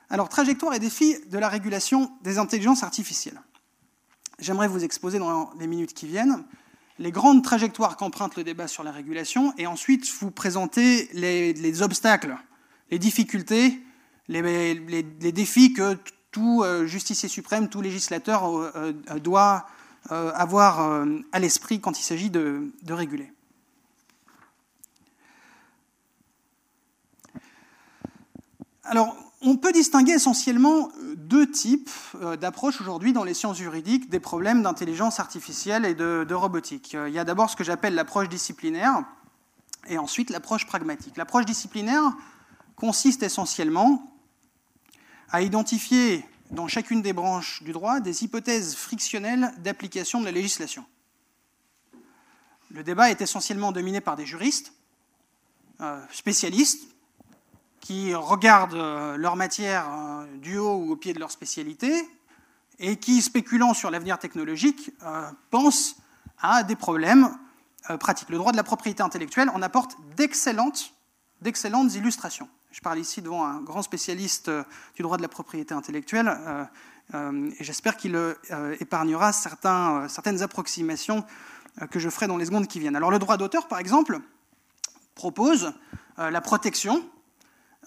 [0.10, 3.40] Alors, trajectoire et défis de la régulation des intelligences artificielles
[4.40, 6.44] j'aimerais vous exposer dans les minutes qui viennent
[7.00, 12.38] les grandes trajectoires qu'emprunte le débat sur la régulation et ensuite vous présenter les, obstacles,
[12.92, 13.80] les difficultés,
[14.42, 15.98] les, défis que
[16.34, 19.68] tout euh, justicier suprême, tout législateur euh, euh, doit
[20.10, 23.32] avoir à l'esprit quand il s'agit de, réguler.
[28.84, 31.90] Alors, on peut distinguer essentiellement deux types
[32.42, 36.98] d'approches aujourd'hui dans les sciences juridiques des problèmes d'intelligence artificielle et de, robotique.
[37.08, 39.06] Il y a d'abord ce que j'appelle l'approche disciplinaire
[39.88, 41.16] et ensuite l'approche pragmatique.
[41.16, 42.12] L'approche disciplinaire
[42.76, 44.13] consiste essentiellement
[45.34, 50.86] à identifier dans chacune des branches du droit des hypothèses frictionnelles d'application de la législation.
[52.72, 54.74] Le débat est essentiellement dominé par des juristes,
[56.12, 56.88] spécialistes,
[57.84, 62.08] qui regardent euh, leur matière euh, du haut ou au pied de leur spécialité
[62.80, 65.98] et qui, spéculant sur l'avenir technologique, euh, pensent
[66.42, 67.38] à des problèmes
[68.00, 68.30] pratiques.
[68.30, 70.94] Le droit de la propriété intellectuelle en apporte d'excellentes
[71.96, 72.48] illustrations.
[72.74, 74.52] Je parle ici devant un grand spécialiste
[74.96, 76.36] du droit de la propriété intellectuelle
[77.14, 78.18] et j'espère qu'il
[78.80, 81.24] épargnera certaines approximations
[81.92, 82.96] que je ferai dans les secondes qui viennent.
[82.96, 84.20] Alors le droit d'auteur, par exemple,
[85.14, 85.72] propose
[86.18, 87.08] la protection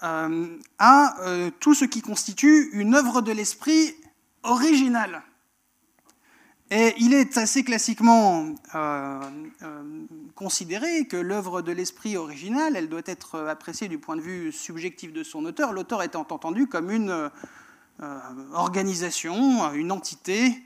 [0.02, 3.94] euh, à euh, tout ce qui constitue une œuvre de l'esprit
[4.42, 5.22] originale.
[6.70, 9.20] Et il est assez classiquement euh,
[10.34, 15.12] considéré que l'œuvre de l'esprit original, elle doit être appréciée du point de vue subjectif
[15.12, 17.30] de son auteur, l'auteur étant entendu comme une
[18.52, 20.60] organisation, une entité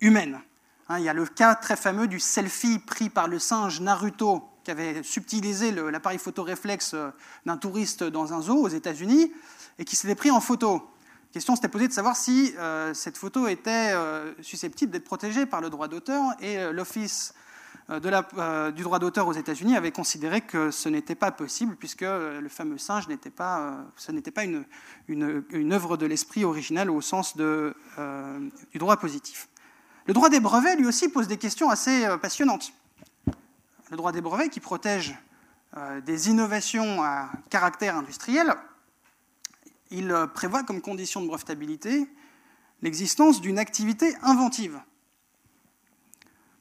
[0.00, 0.40] humaine.
[0.88, 4.44] Hein, il y a le cas très fameux du selfie pris par le singe Naruto
[4.62, 7.10] qui avait subtilisé l'appareil photo réflexe euh,
[7.44, 9.32] d'un touriste dans un zoo aux États-Unis
[9.78, 10.82] et qui s'était pris en photo.
[11.36, 15.60] Question s'était posée de savoir si euh, cette photo était euh, susceptible d'être protégée par
[15.60, 17.34] le droit d'auteur et l'Office
[17.90, 22.78] du droit d'auteur aux États-Unis avait considéré que ce n'était pas possible puisque le fameux
[22.78, 23.84] singe n'était pas,
[24.34, 27.74] pas une, œuvre de l'esprit original au sens du
[28.74, 29.48] droit positif.
[30.06, 32.72] Le droit des brevets, lui aussi, pose des questions assez passionnantes
[33.90, 35.14] le droit des brevets qui protège
[35.76, 38.54] euh, des innovations à caractère industriel,
[39.90, 42.06] il euh, prévoit comme condition de brevetabilité
[42.82, 44.80] l'existence d'une activité inventive.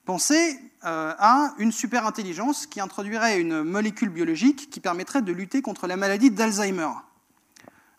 [0.06, 5.88] Pensez euh, à une superintelligence qui introduirait une molécule biologique qui permettrait de lutter contre
[5.88, 6.92] la maladie d'Alzheimer.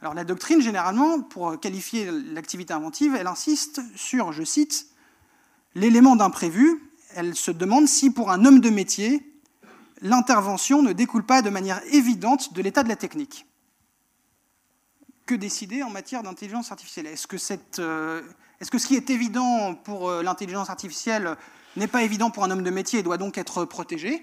[0.00, 4.86] Alors la doctrine, généralement, pour qualifier l'activité inventive, elle insiste sur, je cite,
[5.74, 6.80] l'élément d'imprévu
[7.16, 9.22] elle se demande si, pour un homme de métier,
[10.02, 13.46] l'intervention ne découle pas de manière évidente de l'état de la technique.
[15.26, 17.06] Que décider en matière d'intelligence artificielle.
[17.06, 17.36] Est-ce que,
[17.80, 18.22] euh,
[18.70, 21.36] que, ce qui est évident pour euh, l'intelligence artificielle
[21.74, 24.22] n'est pas évident pour un homme de métier et doit donc être protégé?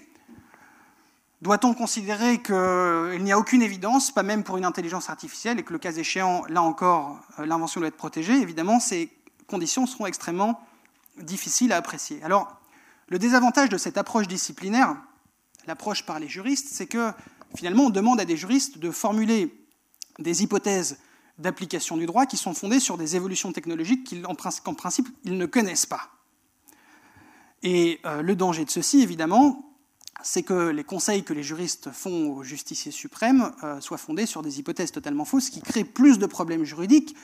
[1.42, 5.74] Doit-on considérer qu'il n'y a aucune évidence, pas même pour une intelligence artificielle, et que
[5.74, 8.40] le cas échéant, là encore, euh, l'invention doit être protégée?
[8.40, 9.12] Évidemment, ces
[9.46, 10.58] conditions seront extrêmement
[11.18, 12.22] difficiles à apprécier.
[12.22, 12.62] Alors,
[13.08, 14.96] le désavantage de cette approche disciplinaire,
[15.66, 17.12] l'approche par les juristes, c'est que
[17.54, 19.63] finalement on demande à des juristes de formuler
[20.18, 20.98] des hypothèses
[21.38, 25.86] d'application du droit qui sont fondées sur des évolutions technologiques qu'en principe ils ne connaissent
[25.86, 26.10] pas.
[27.62, 29.74] Et euh, le danger de ceci, évidemment,
[30.22, 34.42] c'est que les conseils que les juristes font aux justiciers suprêmes euh, soient fondés sur
[34.42, 37.16] des hypothèses totalement fausses qui créent plus de problèmes juridiques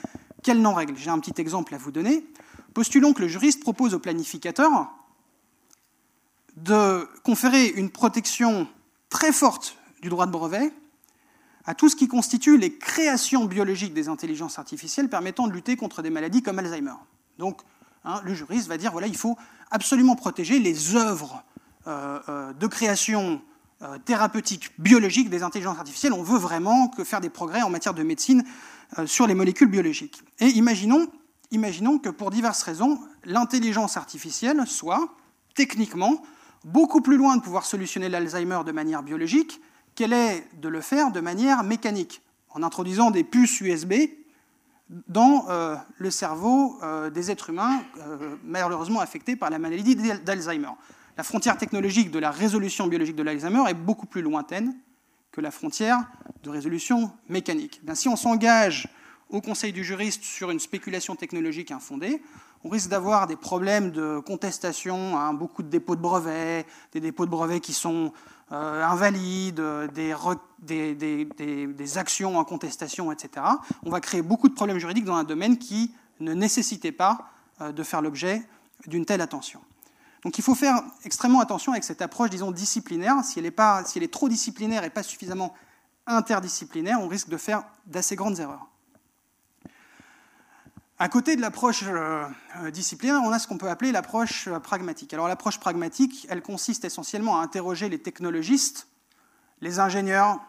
[0.43, 0.97] qu'elles n'en règlent.
[0.97, 2.25] J'ai un petit exemple à vous donner.
[2.73, 4.91] Postulons que le juriste propose au planificateur
[6.57, 8.67] de conférer une protection
[9.09, 10.71] très forte du droit de brevet
[11.65, 16.01] à tout ce qui constitue les créations biologiques des intelligences artificielles permettant de lutter contre
[16.01, 16.93] des maladies comme Alzheimer.
[17.37, 17.61] Donc,
[18.03, 19.37] hein, le juriste va dire voilà, il faut
[19.69, 21.43] absolument protéger les œuvres
[21.87, 23.41] euh, euh, de création
[23.81, 26.13] euh, thérapeutique biologique des intelligences artificielles.
[26.13, 28.43] On veut vraiment que faire des progrès en matière de médecine
[29.05, 30.21] sur les molécules biologiques.
[30.39, 31.07] Et imaginons,
[31.51, 35.15] imaginons que pour diverses raisons, l'intelligence artificielle soit
[35.55, 36.21] techniquement
[36.65, 39.61] beaucoup plus loin de pouvoir solutionner l'Alzheimer de manière biologique
[39.95, 43.93] qu'elle est de le faire de manière mécanique, en introduisant des puces USB
[45.07, 50.71] dans euh, le cerveau euh, des êtres humains euh, malheureusement affectés par la maladie d'Alzheimer.
[51.17, 54.75] La frontière technologique de la résolution biologique de l'Alzheimer est beaucoup plus lointaine
[55.31, 55.99] que la frontière
[56.43, 57.81] de résolution mécanique.
[57.93, 58.89] si on s'engage
[59.29, 62.21] au Conseil du juriste sur une spéculation technologique infondée,
[62.63, 67.25] on risque d'avoir des problèmes de contestation, hein, beaucoup de dépôts de brevets, des dépôts
[67.25, 68.11] de brevets qui sont
[68.51, 69.61] euh, invalides,
[69.93, 73.45] des, actions en contestation, etc.
[73.83, 77.29] On va créer beaucoup de problèmes juridiques dans un domaine qui ne nécessitait pas
[77.61, 78.43] euh, de faire l'objet
[78.87, 79.61] d'une telle attention.
[80.23, 83.23] Donc il faut faire extrêmement attention avec cette approche, disons, disciplinaire.
[83.23, 85.55] Si elle est trop disciplinaire et pas suffisamment
[86.05, 88.70] interdisciplinaire, on risque de faire d'assez grandes erreurs.
[91.01, 92.27] À côté de l'approche euh,
[92.71, 95.15] disciplinaire, on a ce qu'on peut appeler l'approche euh, pragmatique.
[95.15, 98.87] Alors l'approche pragmatique, elle consiste essentiellement à interroger les technologistes,
[99.61, 100.39] les ingénieurs,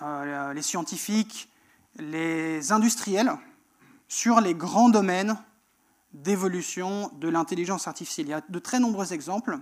[0.00, 1.52] euh, les scientifiques,
[1.98, 3.32] les industriels
[4.08, 5.36] sur les grands domaines
[6.14, 8.28] d'évolution de l'intelligence artificielle.
[8.28, 9.58] Il y a de très nombreux exemples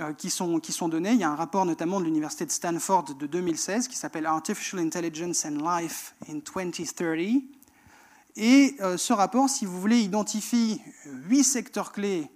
[0.00, 1.12] euh, qui, sont, qui sont donnés.
[1.12, 4.82] Il y a un rapport notamment de l'université de Stanford de 2016 qui s'appelle Artificial
[4.82, 7.57] Intelligence and Life in 2030.
[8.40, 10.80] Et euh, ce rapport, si vous voulez, identifie
[11.26, 12.30] huit secteurs clés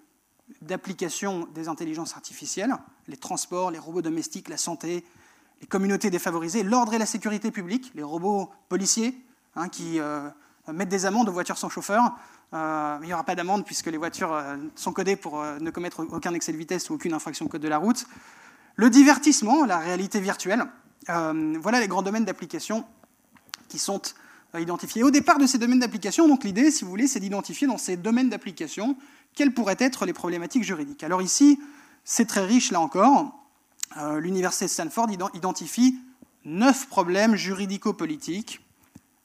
[0.60, 2.74] d'application des intelligences artificielles,
[3.06, 5.04] les transports, les robots domestiques, la santé,
[5.60, 9.16] les communautés défavorisées, l'ordre et la sécurité publique, les robots policiers
[9.54, 10.28] hein, qui euh,
[10.72, 12.02] mettre des amendes aux voitures sans chauffeur.
[12.52, 14.36] Euh, il n'y aura pas d'amende puisque les voitures
[14.74, 17.68] sont codées pour ne commettre aucun excès de vitesse ou aucune infraction au code de
[17.68, 18.06] la route.
[18.74, 20.64] Le divertissement, la réalité virtuelle,
[21.06, 22.84] voilà les grands domaines d'application
[23.68, 24.02] qui sont
[24.60, 25.02] identifiés.
[25.02, 27.96] Au départ de ces domaines d'application, donc l'idée, si vous voulez, c'est d'identifier dans ces
[27.96, 28.96] domaines d'application
[29.34, 31.02] quelles pourraient être les problématiques juridiques.
[31.02, 31.58] Alors ici,
[32.04, 33.38] c'est très riche là encore.
[34.18, 35.98] L'université de Stanford identifie
[36.44, 38.60] neuf problèmes juridico-politiques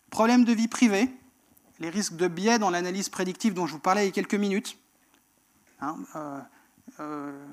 [0.09, 1.09] Problème de vie privée,
[1.79, 4.35] les risques de biais dans l'analyse prédictive dont je vous parlais il y a quelques
[4.35, 4.77] minutes.
[5.81, 6.39] Hein, euh,
[7.01, 7.45] euh,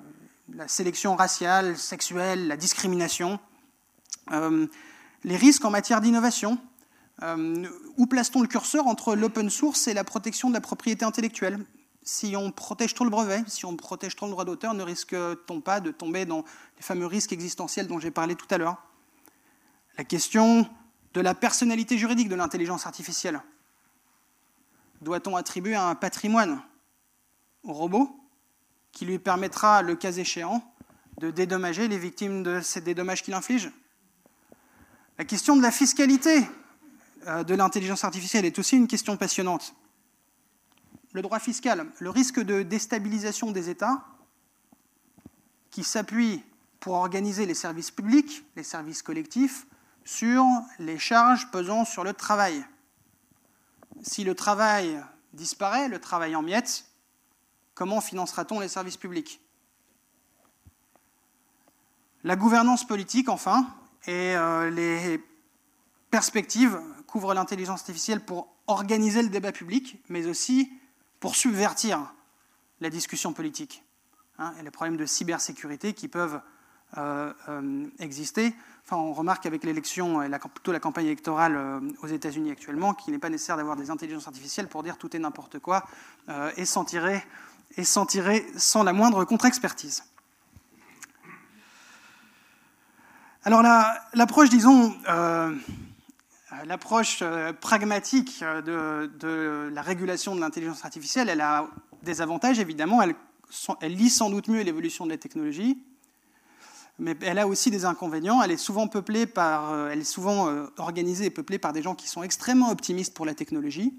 [0.55, 3.41] la sélection raciale, sexuelle, la discrimination.
[4.31, 4.67] Euh,
[5.25, 6.59] les risques en matière d'innovation.
[7.23, 11.65] Où place-t-on le curseur entre l'open source et la protection de la propriété intellectuelle?
[12.03, 15.61] Si on protège trop le brevet, si on protège trop le droit d'auteur, ne risque-t-on
[15.61, 16.45] pas de tomber dans
[16.77, 18.77] les fameux risques existentiels dont j'ai parlé tout à l'heure?
[19.97, 20.69] La question
[21.15, 23.41] de la personnalité juridique de l'intelligence artificielle.
[25.01, 26.61] Doit-on attribuer un patrimoine
[27.63, 28.11] au robot
[28.93, 30.63] qui lui permettra, le cas échéant,
[31.19, 33.71] de dédommager les victimes de ces dédommages qu'il inflige?
[35.17, 36.39] La question de la fiscalité.
[36.39, 36.64] euh,
[37.25, 39.75] de l'intelligence artificielle est aussi une question passionnante.
[41.13, 44.05] Le droit fiscal, le risque de déstabilisation des États
[45.71, 46.43] qui s'appuient
[46.81, 49.67] pour organiser les services publics, les services collectifs,
[50.05, 50.45] sur
[50.79, 52.65] les charges pesant sur le travail.
[54.03, 55.01] Si le travail
[55.33, 56.85] disparaît, le travail en miettes,
[57.75, 59.41] comment financera-t-on les services publics?
[62.23, 63.67] La gouvernance politique, enfin,
[64.07, 65.23] et euh, les
[66.11, 66.81] perspectives
[67.15, 70.73] couvrent l'intelligence artificielle pour organiser le débat public, mais aussi
[71.21, 72.13] pour subvertir
[72.81, 73.85] la discussion politique.
[74.41, 76.41] Hein, et les problèmes de cybersécurité qui peuvent
[76.99, 78.53] euh, euh, exister.
[78.85, 83.13] Enfin, on remarque avec l'élection, et plutôt la campagne électorale euh, aux États-Unis actuellement, qu'il
[83.13, 85.85] n'est pas nécessaire d'avoir des intelligences artificielles pour dire tout est n'importe quoi
[86.57, 87.25] et s'en tirer,
[87.77, 90.03] et tirer sans la moindre contre-expertise.
[93.45, 93.63] Alors
[94.15, 94.97] l'approche, disons,
[96.65, 97.23] l'approche
[97.61, 101.69] pragmatique de, de, la régulation de l'intelligence artificielle, elle a
[102.03, 103.03] des avantages évidemment.
[103.03, 103.15] Elle,
[103.83, 105.79] lit sans doute mieux l'évolution de la technologie
[106.99, 108.43] mais elle a aussi des inconvénients.
[108.43, 111.83] Elle est souvent peuplée par, euh, elle est souvent euh, organisée et peuplée par des
[111.83, 113.95] gens qui sont extrêmement optimistes pour la technologie.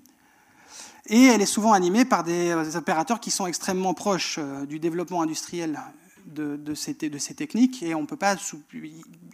[1.08, 5.22] Et elle est souvent animée par des euh, opérateurs qui sont extrêmement proches du développement
[5.22, 5.80] industriel
[6.26, 7.84] de, ces, de ces, techniques.
[7.84, 8.36] Et on ne peut pas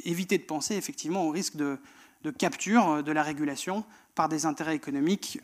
[0.03, 1.78] éviter de penser effectivement au risque de,
[2.30, 5.39] capture de la régulation par des intérêts économiques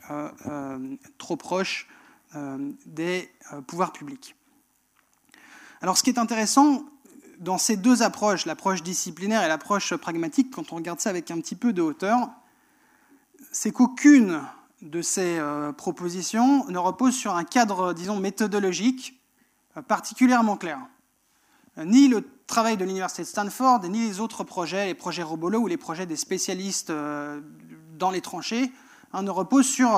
[1.17, 1.87] trop proches
[2.85, 3.31] des
[3.65, 4.35] pouvoirs publics.
[5.81, 6.85] Alors ce qui est intéressant,
[7.39, 11.39] dans ces deux approches, l'approche disciplinaire et l'approche pragmatique, quand on regarde ça avec un
[11.39, 12.29] petit peu de hauteur,
[13.51, 14.41] c'est qu'aucune
[14.81, 19.19] de ces euh, propositions ne repose sur un cadre, disons, méthodologique
[19.75, 20.79] euh, particulièrement clair.
[21.77, 25.67] Ni le travail de l'université de Stanford, ni les autres projets, les projets Robolo ou
[25.67, 27.41] les projets des spécialistes euh,
[27.97, 28.71] dans les tranchées,
[29.13, 29.89] hein, ne reposent sur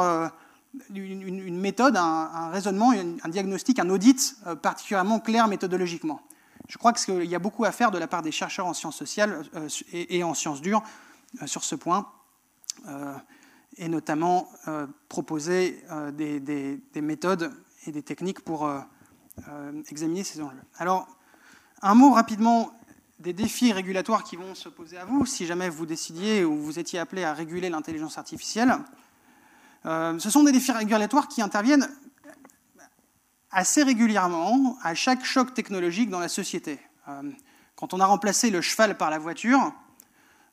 [0.93, 6.21] une, méthode, un, raisonnement, un diagnostic, un audit particulièrement clair méthodologiquement.
[6.69, 8.95] Je crois qu'il y a beaucoup à faire de la part des chercheurs en sciences
[8.95, 10.83] sociales euh, et en sciences dures
[11.41, 12.11] euh, sur ce point,
[12.87, 13.15] euh,
[13.77, 14.49] et notamment
[15.07, 15.83] proposer
[16.13, 17.53] des, méthodes
[17.85, 18.69] et des techniques pour
[19.89, 20.61] examiner ces enjeux.
[20.77, 21.07] Alors,
[21.81, 22.71] un mot rapidement
[23.19, 26.79] des défis régulatoires qui vont se poser à vous si jamais vous décidiez ou vous
[26.79, 28.77] étiez appelé à réguler l'intelligence artificielle.
[29.83, 31.89] ce sont des défis régulatoires qui interviennent
[33.51, 36.79] assez régulièrement à chaque choc technologique dans la société.
[37.07, 37.23] Euh,
[37.75, 39.73] quand on a remplacé le cheval par la voiture,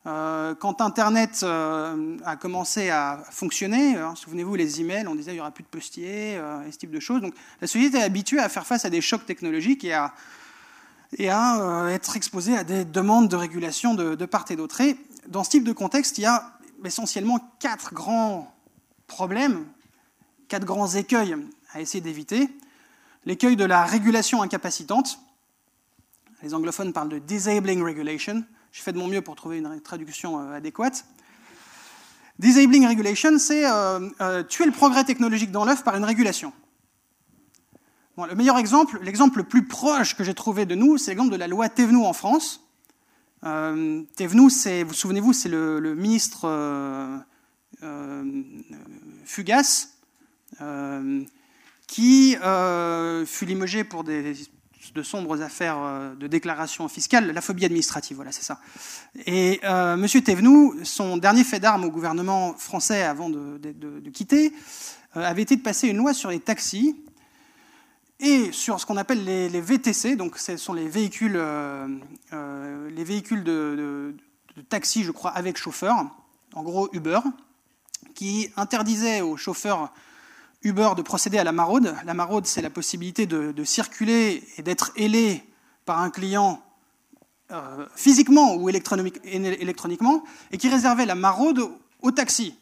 [0.07, 5.35] Euh, quand Internet euh, a commencé à fonctionner, hein, souvenez-vous les emails, on disait il
[5.35, 7.21] n'y aura plus de postiers, euh, ce type de choses.
[7.21, 10.13] Donc la société est habituée à faire face à des chocs technologiques et à,
[11.17, 14.81] et à être exposée à des demandes de régulation de, part et d'autre.
[14.81, 14.97] Et
[15.27, 18.53] dans ce type de contexte, il y a essentiellement quatre grands
[19.07, 19.65] problèmes,
[20.47, 21.35] quatre grands écueils
[21.73, 22.49] à essayer d'éviter.
[23.25, 25.19] L'écueil de la régulation incapacitante.
[26.43, 28.43] Les anglophones parlent de disabling regulation.
[28.71, 31.05] J'ai fait de mon mieux pour trouver une traduction euh, adéquate.
[32.37, 36.53] Disabling regulation, c'est euh, euh, tuer le progrès technologique dans l'œuf par une régulation.
[38.25, 41.37] Le meilleur exemple, l'exemple le plus proche que j'ai trouvé de nous, c'est l'exemple de
[41.37, 42.67] la loi Thévenoud en France.
[43.43, 46.47] Euh, vous souvenez-vous, c'est le, ministre
[49.25, 49.97] Fugace
[51.87, 52.35] qui
[53.25, 54.03] fut limogé pour
[54.93, 58.59] de sombres affaires euh, de déclaration fiscale, la phobie administrative, voilà, c'est ça.
[59.25, 60.07] Et euh, M.
[60.21, 64.53] Thévenoud, son dernier fait d'armes au gouvernement français avant de, quitter,
[65.15, 66.95] euh, avait été de passer une loi sur les taxis
[68.19, 71.39] et sur ce qu'on appelle les, VTC, donc ce sont les véhicules,
[72.31, 74.15] les véhicules de,
[74.69, 75.95] taxi, je crois, avec chauffeur,
[76.53, 77.19] en gros Uber,
[78.15, 79.93] qui interdisait aux chauffeurs
[80.63, 81.95] Uber de procéder à la maraude.
[82.05, 85.43] La maraude, c'est la possibilité de, circuler et d'être ailé
[85.85, 86.61] par un client
[87.51, 91.69] euh, physiquement ou électroniquement, et qui réservait la maraude
[92.01, 92.55] au taxi.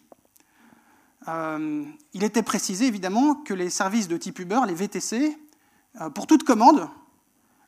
[1.27, 1.83] Euh,
[2.13, 5.44] il était précisé évidemment que les services de type Uber, les VTC, euh,
[6.13, 6.87] pour toute commande,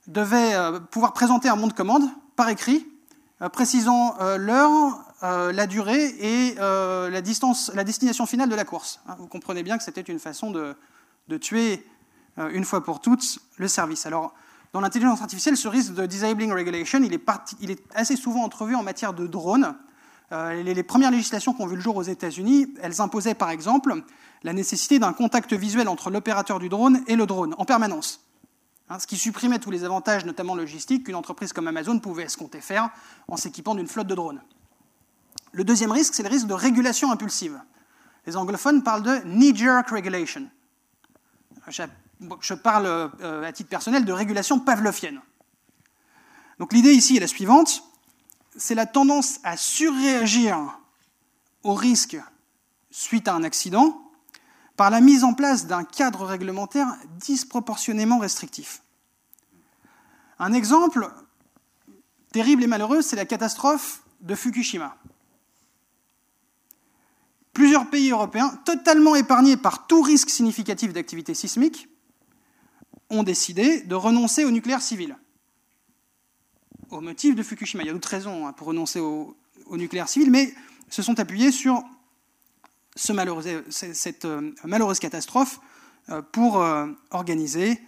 [0.07, 0.55] devaient
[0.91, 2.03] pouvoir présenter un bon de commande
[2.36, 2.88] par écrit,
[3.51, 8.99] précisant l'heure, euh, la durée et euh, la, destination finale de la course.
[9.07, 10.75] Hein, vous comprenez bien que c'était une façon de,
[11.39, 11.84] tuer
[12.38, 14.05] euh, une fois pour toutes le service.
[14.05, 14.36] Alors,
[14.73, 17.23] dans l'intelligence artificielle, ce risque de disabling regulation, il est,
[17.59, 19.75] il est assez souvent entrevu en matière de drones.
[20.30, 24.03] Les, les, premières législations qui ont vu le jour aux États-Unis, elles imposaient par exemple
[24.47, 28.25] la nécessité d'un contact visuel entre l'opérateur du drone et le drone en permanence.
[28.87, 32.61] Hein, ce qui supprimait tous les avantages, notamment logistiques, qu'une entreprise comme Amazon pouvait escompter
[32.61, 32.89] faire
[33.27, 34.41] en s'équipant d'une flotte de drones.
[35.51, 37.59] Le deuxième risque, c'est le risque de régulation impulsive.
[38.25, 40.49] Les anglophones parlent de knee-jerk regulation.
[41.67, 45.19] Je parle euh, à titre personnel de régulation pavlovienne.
[46.57, 47.83] Donc l'idée ici est la suivante,
[48.55, 50.79] c'est la tendance à surréagir
[51.63, 52.17] au risque
[52.91, 54.06] suite à un accident
[54.78, 56.88] par la mise en place d'un cadre réglementaire
[57.19, 58.84] disproportionnément restrictif.
[60.39, 61.11] Un exemple
[62.32, 64.95] terrible et malheureux, c'est la catastrophe de Fukushima.
[67.53, 71.89] Plusieurs pays européens, totalement épargnés par tout risque significatif d'activité sismique,
[73.09, 75.17] ont décidé de renoncer au nucléaire civil.
[76.91, 77.82] Au motif de Fukushima.
[77.82, 79.36] Il y a d'autres raisons hein, pour renoncer au,
[79.71, 80.53] nucléaire civil, mais
[80.89, 81.84] se sont appuyés sur
[82.97, 83.13] ce
[83.69, 85.59] cette euh, malheureuse catastrophe
[86.09, 87.79] euh, pour euh, organiser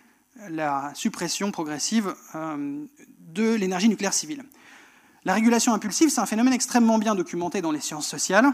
[0.49, 4.45] la suppression progressive de l'énergie nucléaire civile.
[5.25, 8.53] La régulation impulsive, c'est un phénomène extrêmement bien documenté dans les sciences sociales.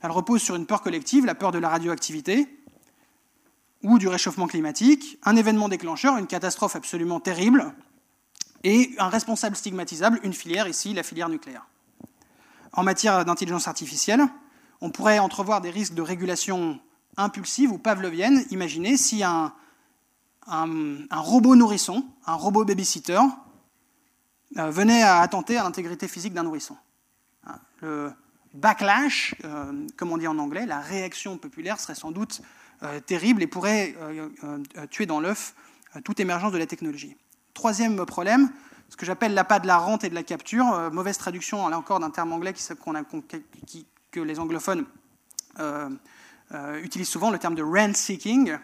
[0.00, 2.48] Elle repose sur une peur collective, la peur de la radioactivité
[3.82, 7.74] ou du réchauffement climatique, un événement déclencheur, une catastrophe absolument terrible,
[8.64, 11.66] et un responsable stigmatisable, une filière, ici la filière nucléaire.
[12.72, 14.26] En matière d'intelligence artificielle,
[14.80, 16.78] on pourrait entrevoir des risques de régulation
[17.16, 18.44] impulsive ou pavlovienne.
[18.50, 19.52] Imaginez si un,
[21.10, 23.20] robot nourrisson, un robot babysitter,
[24.58, 26.76] euh, venait à attenter à l'intégrité physique d'un nourrisson.
[27.46, 28.12] Hein, le,
[28.56, 32.42] backlash, euh, comme on dit en anglais, la réaction populaire serait sans doute
[32.82, 34.28] euh, terrible et pourrait euh,
[34.90, 35.54] tuer dans l'œuf
[36.04, 37.16] toute émergence de la technologie.
[37.54, 38.50] Troisième problème,
[38.90, 42.00] ce que j'appelle l'appât de la rente et de la capture, mauvaise traduction là encore
[42.00, 42.52] d'un terme anglais
[44.20, 44.84] les anglophones
[46.82, 48.56] utilisent souvent, le terme de rent seeking.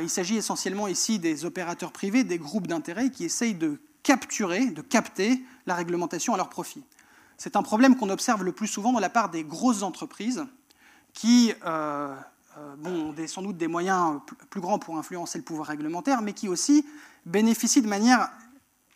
[0.00, 4.82] il s'agit essentiellement ici des opérateurs privés, des groupes d'intérêt qui essayent de capturer, de
[4.82, 6.84] capter la réglementation à leur profit.
[7.36, 10.44] C'est un problème qu'on observe le plus souvent de la part des grosses entreprises
[11.12, 12.14] qui euh,
[12.58, 14.20] euh, ont sans doute des moyens
[14.50, 16.86] plus grands pour influencer le pouvoir réglementaire, mais qui aussi
[17.26, 18.30] bénéficient de manière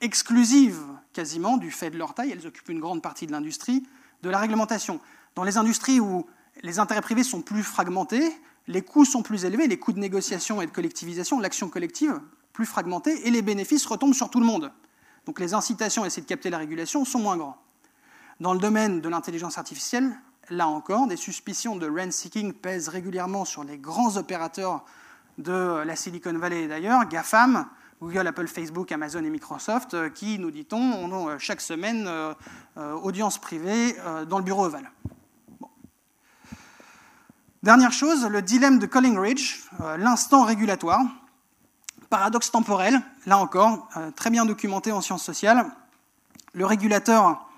[0.00, 0.80] exclusive,
[1.12, 3.86] quasiment, du fait de leur taille, elles occupent une grande partie de l'industrie,
[4.22, 5.00] de la réglementation.
[5.36, 6.26] Dans les industries où
[6.62, 8.32] les intérêts privés sont plus fragmentés,
[8.68, 12.18] les coûts sont plus élevés, les coûts de négociation et de collectivisation, l'action collective
[12.54, 14.72] plus fragmentée, et les bénéfices retombent sur tout le monde.
[15.26, 17.58] Donc les incitations à essayer de capter la régulation sont moins grands.
[18.40, 20.18] Dans le domaine de l'intelligence artificielle,
[20.48, 24.86] là encore, des suspicions de rent-seeking pèsent régulièrement sur les grands opérateurs
[25.36, 27.66] de la Silicon Valley d'ailleurs, GAFAM,
[28.00, 32.08] Google, Apple, Facebook, Amazon et Microsoft, qui, nous dit-on, ont chaque semaine
[32.76, 33.96] audience privée
[34.28, 34.90] dans le bureau ovale.
[37.62, 39.62] Dernière chose, le dilemme de Collingridge,
[39.98, 41.00] l'instant régulatoire.
[42.10, 45.66] Paradoxe temporel, là encore, très bien documenté en sciences sociales.
[46.52, 47.48] Le régulateur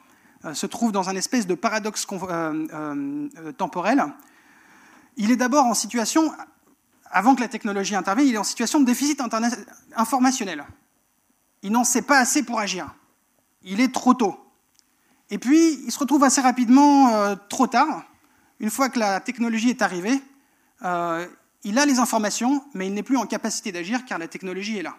[0.54, 2.06] se trouve dans un espèce de paradoxe
[3.58, 4.04] temporel.
[5.16, 6.32] Il est d'abord en situation
[7.10, 9.20] avant que la technologie intervienne, il est en situation de déficit
[9.96, 10.64] informationnel.
[11.62, 12.94] Il n'en sait pas assez pour agir.
[13.62, 14.38] Il est trop tôt.
[15.30, 18.04] Et puis, il se retrouve assez rapidement euh, trop tard.
[18.60, 20.20] Une fois que la technologie est arrivée,
[20.82, 21.26] euh,
[21.64, 24.82] il a les informations, mais il n'est plus en capacité d'agir car la technologie est
[24.82, 24.96] là.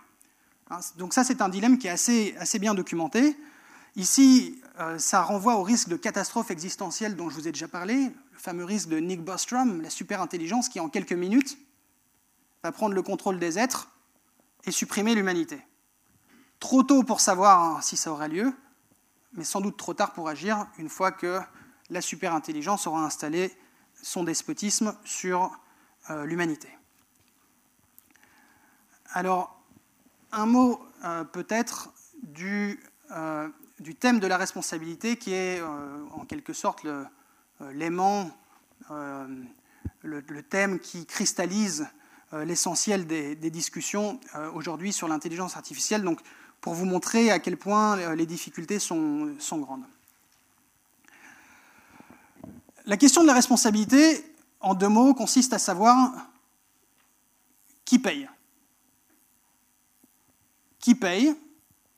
[0.70, 3.36] Hein, donc ça, c'est un dilemme qui est assez, assez bien documenté.
[3.96, 7.96] Ici, euh, ça renvoie au risque de catastrophe existentielle dont je vous ai déjà parlé,
[8.06, 11.58] le fameux risque de Nick Bostrom, la super-intelligence qui, en quelques minutes,
[12.64, 13.90] va prendre le contrôle des êtres
[14.66, 15.60] et supprimer l'humanité.
[16.60, 18.54] Trop tôt pour savoir si ça aura lieu,
[19.34, 21.40] mais sans doute trop tard pour agir une fois que
[21.90, 23.52] la superintelligence aura installé
[24.02, 25.52] son despotisme sur
[26.10, 26.70] euh, l'humanité.
[29.12, 29.60] Alors,
[30.32, 31.92] un mot euh, peut-être
[32.24, 32.80] du,
[33.12, 33.48] euh,
[33.80, 36.86] du, thème de la responsabilité qui est en quelque sorte
[37.72, 38.32] l'aimant,
[38.90, 41.88] le, thème qui cristallise
[42.32, 44.20] l'essentiel des, discussions
[44.54, 46.20] aujourd'hui sur l'intelligence artificielle, donc
[46.62, 49.86] pour vous montrer à quel point les difficultés sont grandes.
[52.90, 54.26] La question de la responsabilité,
[54.62, 56.12] en deux mots, consiste à savoir
[57.86, 58.28] qui paye.
[60.80, 61.36] Qui paye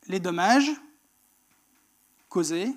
[0.08, 0.70] les dommages
[2.28, 2.76] causés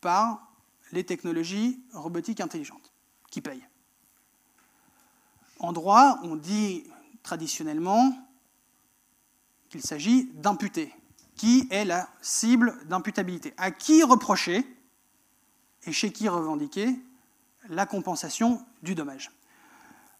[0.00, 0.46] par
[0.92, 2.92] les technologies robotiques intelligentes
[3.32, 3.66] Qui paye
[5.58, 6.84] en droit, on dit
[7.24, 8.16] traditionnellement
[9.70, 10.94] qu'il s'agit d'imputer.
[11.34, 13.54] Qui est la cible d'imputabilité?
[13.56, 14.64] À qui reprocher
[15.84, 16.96] et chez qui revendiquer
[17.68, 19.30] la compensation du dommage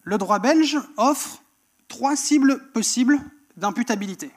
[0.03, 1.43] Le droit belge offre
[1.89, 3.21] trois cibles possibles
[3.57, 4.33] d'imputabilité.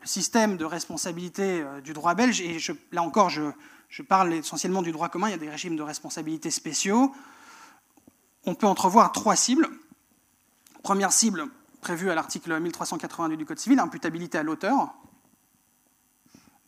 [0.00, 2.58] Le système de responsabilité euh, du droit belge, et
[2.92, 3.50] là encore je,
[3.88, 7.14] je parle essentiellement du droit commun, il y a des régimes de responsabilité spéciaux,
[8.44, 9.68] on peut entrevoir trois cibles.
[10.82, 11.46] Première cible
[11.80, 14.94] prévue à l'article 1382 du Code civil, imputabilité à l'auteur.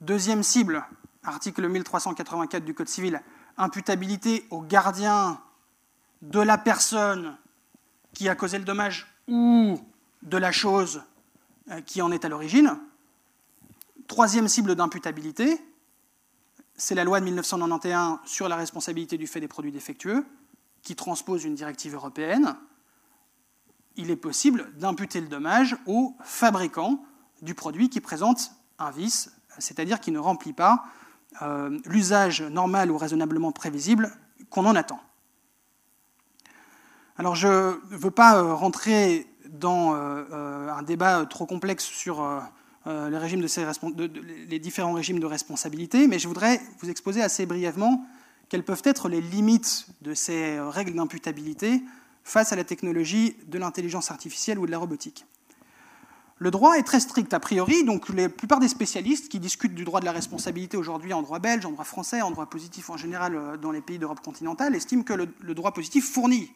[0.00, 0.84] Deuxième cible,
[1.24, 3.20] article 1384 du Code civil,
[3.60, 5.40] imputabilité au gardien
[6.22, 7.36] de la personne
[8.12, 9.78] qui a causé le dommage ou
[10.22, 11.02] de la chose
[11.70, 12.78] euh, qui en est à l'origine.
[14.08, 15.60] Troisième cible d'imputabilité,
[16.76, 20.26] c'est la loi de 1991 sur la responsabilité du fait des produits défectueux
[20.82, 22.56] qui transpose une directive européenne,
[23.96, 27.04] il est possible d'imputer le dommage au fabricant
[27.42, 30.84] du produit qui présente un vice, c'est-à-dire qui ne remplit pas
[31.42, 34.10] euh, l'usage normal ou raisonnablement prévisible
[34.50, 35.00] qu'on en attend.
[37.16, 42.22] Alors je ne veux pas euh, rentrer dans euh, un débat trop complexe sur
[42.86, 48.04] les, différents régimes de responsabilité, mais je voudrais vous exposer assez brièvement
[48.48, 51.82] quelles peuvent être les limites de ces règles d'imputabilité
[52.24, 55.26] face à la technologie de l'intelligence artificielle ou de la robotique.
[56.42, 59.84] Le droit est très strict a priori, donc la plupart des spécialistes qui discutent du
[59.84, 62.96] droit de la responsabilité aujourd'hui en droit belge, en droit français, en droit positif en
[62.96, 66.50] général euh, dans les pays d'Europe continentale, estiment que le, droit positif fournit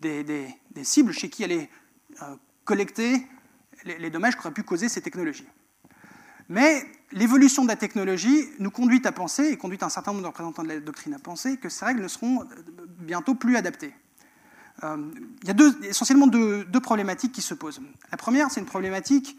[0.00, 0.46] des,
[0.84, 1.68] cibles chez qui aller
[2.22, 3.26] euh, collecter
[3.84, 5.48] les, les dommages qu'auraient pu causer ces technologies.
[6.48, 10.28] Mais l'évolution de la technologie nous conduit à penser, et conduit un certain nombre de
[10.28, 12.46] représentants de la doctrine à penser, que ces règles ne seront
[13.00, 13.94] bientôt plus adaptées.
[14.84, 14.96] Euh,
[15.42, 17.80] il y a essentiellement deux, problématiques qui se posent.
[18.10, 19.36] La première, c'est une problématique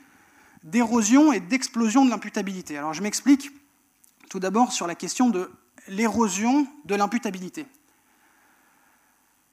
[0.63, 2.77] d'érosion et d'explosion de l'imputabilité.
[2.77, 3.51] Alors je m'explique
[4.29, 5.51] tout d'abord sur la question de
[5.87, 7.65] l'érosion de l'imputabilité.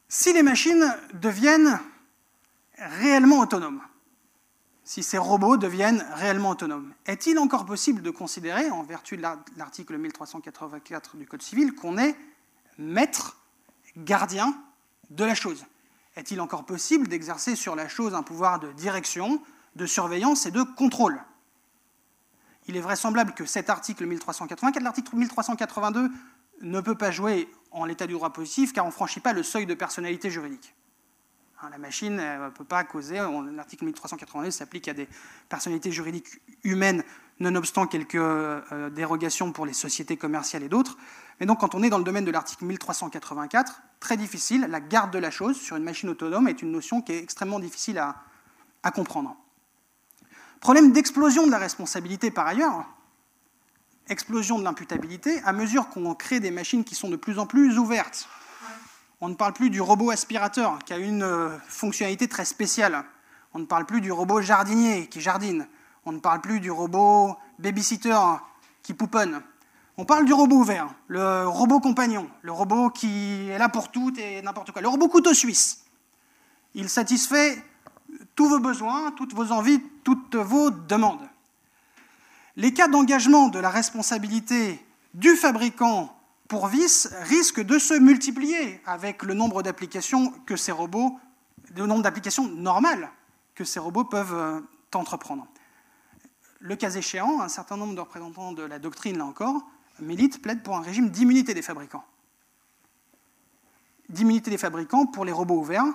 [0.09, 1.81] Si les machines deviennent
[2.79, 3.83] réellement autonomes,
[4.85, 6.93] si ces robots deviennent réellement autonomes.
[7.07, 9.23] Est-il encore possible de considérer, en vertu de
[9.57, 12.17] l'article 1384 du Code civil, qu'on est
[12.77, 13.37] maître,
[13.97, 14.53] gardien
[15.11, 15.67] de la chose
[16.17, 19.43] Est-il encore possible d'exercer sur la chose un pouvoir de direction,
[19.77, 21.23] de surveillance et de contrôle?
[22.67, 26.11] Il est vraisemblable que cet article 1384, l'article 1382,
[26.63, 29.43] ne peut pas jouer en l'état du droit positif car on ne franchit pas le
[29.43, 30.75] seuil de personnalité juridique.
[31.63, 33.21] Hein, la machine ne peut pas causer,
[33.53, 35.09] l'article 1382 s'applique à des
[35.49, 37.03] personnalités juridiques humaines,
[37.41, 40.97] nonobstant quelques euh, dérogations pour les sociétés commerciales et d'autres.
[41.41, 45.11] Mais donc quand on est dans le domaine de l'article 1384, très difficile, la garde
[45.11, 48.91] de la chose sur une machine autonome est une notion qui est extrêmement difficile à,
[48.93, 49.37] comprendre.
[50.61, 52.85] Problème d'explosion de la responsabilité par ailleurs,
[54.09, 57.79] explosion de l'imputabilité à mesure qu'on crée des machines qui sont de plus en plus
[57.79, 58.29] ouvertes.
[59.23, 63.05] On ne parle plus du robot aspirateur qui a une euh, fonctionnalité très spéciale.
[63.53, 65.67] On ne parle plus du robot jardinier qui jardine.
[66.11, 68.19] On ne parle plus du robot babysitter
[68.83, 69.43] qui pouponne.
[69.97, 74.13] On parle du robot ouvert, le robot compagnon, le robot qui est là pour tout
[74.19, 75.85] et n'importe quoi, le robot couteau suisse.
[76.75, 77.65] Il satisfait
[78.35, 81.29] tous vos besoins, toutes vos envies, toutes vos demandes.
[82.57, 84.85] Les cas d'engagement de la responsabilité
[85.15, 86.13] du fabricant
[86.49, 91.21] pour vice risquent de se multiplier avec le nombre d'applications que ces robots,
[91.77, 93.13] le nombre d'applications normales
[93.55, 94.61] que ces robots peuvent euh,
[94.93, 95.47] entreprendre.
[96.61, 99.63] Le cas échéant, un certain nombre de représentants de la doctrine, là encore,
[99.99, 102.05] militent, plaident pour un régime d'immunité des fabricants.
[104.11, 105.87] D'immunité des fabricants pour les robots ouverts,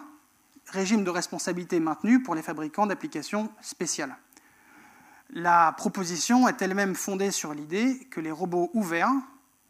[0.68, 4.18] régime de responsabilité maintenu pour les fabricants d'applications spéciales.
[5.30, 9.11] La proposition est elle-même fondée sur l'idée que les robots ouverts,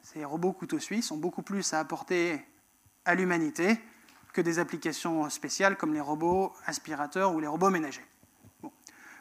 [0.01, 2.45] ces robots couteaux suisses, ont beaucoup plus à apporter
[3.03, 3.79] à l'humanité
[4.31, 8.05] que des applications spéciales comme les robots aspirateurs ou les robots ménagers.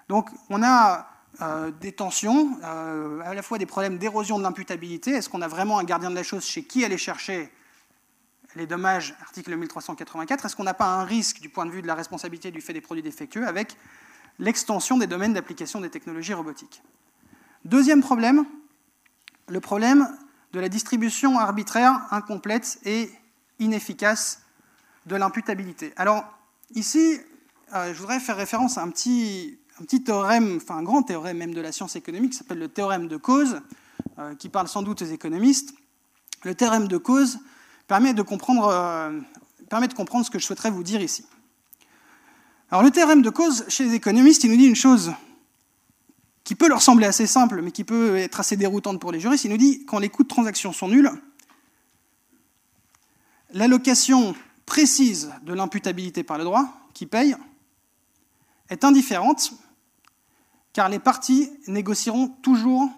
[0.09, 5.11] Donc on a euh, des tensions, euh, à la fois des problèmes d'érosion de l'imputabilité.
[5.11, 7.51] Est-ce qu'on a vraiment un gardien de la chose chez qui aller chercher
[8.55, 11.87] les dommages, article 1384 Est-ce qu'on n'a pas un risque du point de vue de
[11.89, 13.77] la responsabilité du fait des produits défectueux avec
[14.39, 16.83] l'extension des domaines d'application des technologies robotiques?
[17.65, 18.45] Deuxième problème,
[19.49, 20.09] le problème
[20.53, 23.11] de la distribution arbitraire, incomplète et
[23.59, 24.43] inefficace
[25.07, 25.93] de l'imputabilité.
[25.97, 26.25] Alors,
[26.75, 27.21] ici,
[27.75, 31.39] euh, je voudrais faire référence à un petit, un petit théorème, enfin un grand théorème
[31.39, 33.61] même de la science économique, qui s'appelle le théorème de cause,
[34.19, 35.75] euh, qui parle sans doute aux économistes.
[36.45, 37.41] Le théorème de cause
[37.89, 39.19] permet de, comprendre, euh,
[39.69, 41.25] permet de comprendre ce que je souhaiterais vous dire ici.
[42.71, 45.13] Alors le théorème de cause, chez les économistes, il nous dit une chose
[46.45, 49.45] qui peut leur sembler assez simple, mais qui peut être assez déroutante pour les juristes.
[49.45, 51.11] Il nous dit quand les coûts de transaction sont nuls,
[53.53, 54.35] l'allocation
[54.67, 57.37] précise de l'imputabilité par le droit, qui paye,
[58.69, 59.53] est indifférente,
[60.75, 62.91] car les parties négocieront toujours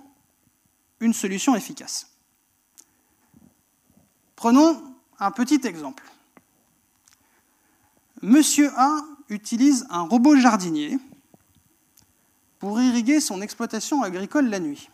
[0.99, 2.11] une solution efficace.
[4.35, 4.83] Prenons
[5.21, 6.03] un petit exemple.
[8.23, 8.97] Monsieur A
[9.29, 10.99] utilise un robot jardinier
[12.59, 14.89] pour irriguer son exploitation agricole la nuit,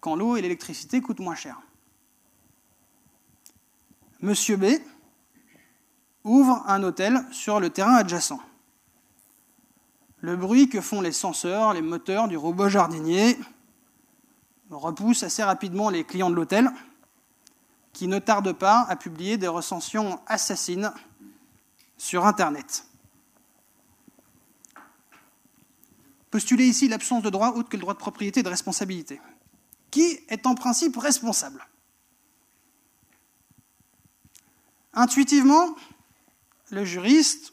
[0.00, 1.60] quand l'eau et l'électricité coûtent moins cher.
[4.20, 4.66] Monsieur B
[6.22, 8.40] ouvre un hôtel sur le terrain adjacent.
[10.26, 13.38] Le bruit que font les senseurs, les moteurs du robot jardinier
[14.70, 16.68] repousse assez rapidement les clients de l'hôtel,
[17.92, 20.92] qui ne tardent pas à publier des recensions assassines
[21.96, 22.88] sur Internet.
[26.32, 29.20] Postuler ici l'absence de droit autre que le droit de propriété et de responsabilité.
[29.92, 31.64] Qui est en principe responsable?
[34.92, 35.76] Intuitivement,
[36.70, 37.52] le juriste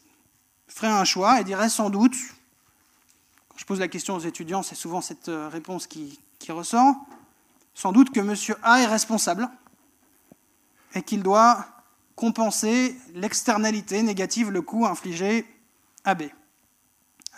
[0.66, 2.16] ferait un choix et dirait sans doute
[3.56, 6.94] je pose la question aux étudiants, c'est souvent cette euh, réponse qui, ressort.
[7.74, 8.34] Sans doute que M.
[8.62, 9.48] A est responsable
[10.94, 11.66] et qu'il doit
[12.16, 15.46] compenser l'externalité négative, le coût infligé
[16.04, 16.24] à B.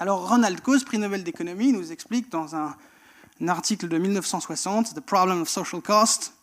[0.00, 2.74] Alors Ronald Coase, prix Nobel d'économie, nous explique dans un,
[3.40, 6.34] un, article de 1960, The Problem of Social Cost,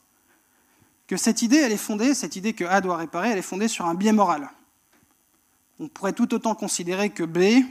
[1.08, 3.68] que cette idée, elle est fondée, cette idée que A doit réparer, elle est fondée
[3.68, 4.50] sur un biais moral.
[5.80, 7.66] On pourrait tout autant considérer que B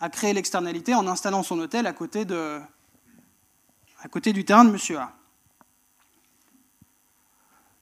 [0.00, 2.58] a créé l'externalité en installant son hôtel à côté, de,
[4.00, 4.96] à côté du terrain de M.
[4.96, 5.12] A.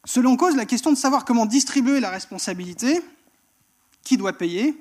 [0.04, 3.02] Selon cause, la question de savoir comment distribuer la responsabilité,
[4.02, 4.80] qui doit payer,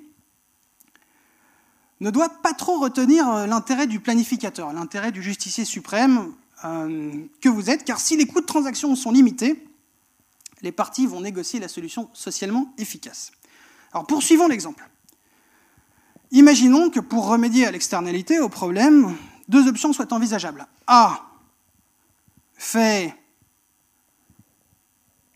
[2.00, 6.34] ne doit pas trop retenir euh, l'intérêt du planificateur, l'intérêt du justicier suprême
[6.64, 9.66] euh, que vous êtes, car si les coûts de transaction sont limités,
[10.62, 13.32] les parties vont négocier la solution socialement efficace.
[13.94, 14.88] Alors poursuivons l'exemple.
[16.36, 19.16] Imaginons que pour remédier à l'externalité, au problème,
[19.48, 20.68] deux options soient envisageables.
[20.86, 21.22] A
[22.56, 23.16] fait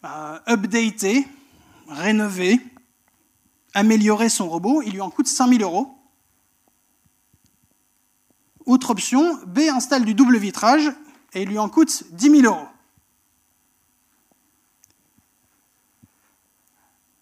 [0.04, 1.26] euh, updater,
[1.88, 2.60] rénover,
[3.74, 5.97] améliorer son robot, il lui en coûte 5000 euros.
[8.66, 10.91] Autre option, B installe du double vitrage
[11.32, 12.68] et il lui en coûte 10 000 euros.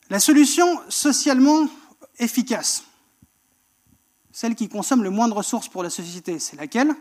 [0.10, 1.68] La solution socialement
[2.18, 2.87] efficace,
[4.38, 6.94] celle qui consomme le moins de ressources pour la société, c'est laquelle?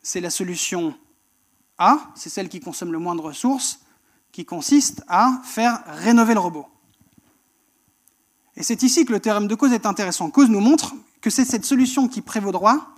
[0.00, 0.98] C'est la solution
[1.76, 3.80] A, c'est celle qui consomme le moins de ressources,
[4.32, 6.66] qui consiste à faire rénover le robot.
[8.56, 10.30] Et c'est ici que le théorème de cause est intéressant.
[10.30, 12.94] Cause nous montre que c'est cette solution qui prévaut droit,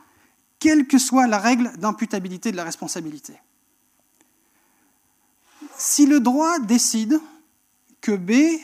[0.60, 3.34] quelle que soit la règle d'imputabilité de la responsabilité.
[5.76, 7.20] Si le droit décide
[8.00, 8.60] que B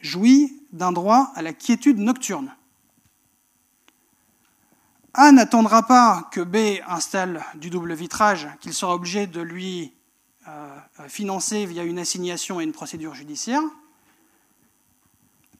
[0.00, 2.54] jouit d'un droit à la quiétude nocturne,
[5.14, 9.92] A n'attendra pas que B installe du double vitrage qu'il sera obligé de lui
[10.48, 13.60] euh, financer via une assignation et une procédure judiciaire.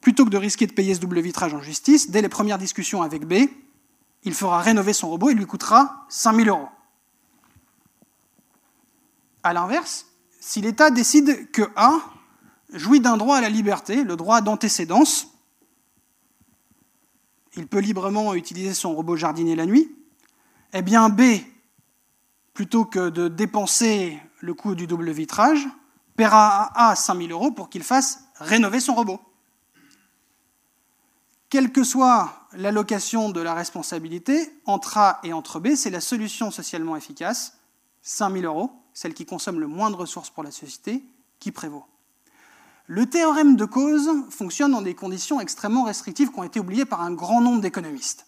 [0.01, 3.03] Plutôt que de risquer de payer ce double vitrage en justice, dès les premières discussions
[3.03, 3.47] avec B,
[4.23, 6.69] il fera rénover son robot et lui coûtera 5000 euros.
[9.43, 10.07] A l'inverse,
[10.39, 11.99] si l'État décide que A
[12.73, 15.32] jouit d'un droit à la liberté, le droit d'antécédence,
[17.55, 19.95] il peut librement utiliser son robot jardinier la nuit,
[20.73, 21.21] eh bien B,
[22.53, 25.67] plutôt que de dépenser le coût du double vitrage,
[26.15, 29.19] paiera à A 5000 euros pour qu'il fasse rénover son robot.
[31.49, 36.49] Quelle que soit l'allocation de la responsabilité, entre A et entre B, c'est la solution
[36.49, 37.59] socialement efficace,
[38.01, 41.03] 5000 euros, celle qui consomme le moins de ressources pour la société,
[41.39, 41.85] qui prévaut.
[42.87, 47.01] Le théorème de cause fonctionne dans des conditions extrêmement restrictives qui ont été oubliées par
[47.01, 48.25] un grand nombre d'économistes,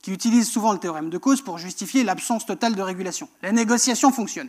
[0.00, 3.28] qui utilisent souvent le théorème de cause pour justifier l'absence totale de régulation.
[3.42, 4.48] La négociation fonctionne.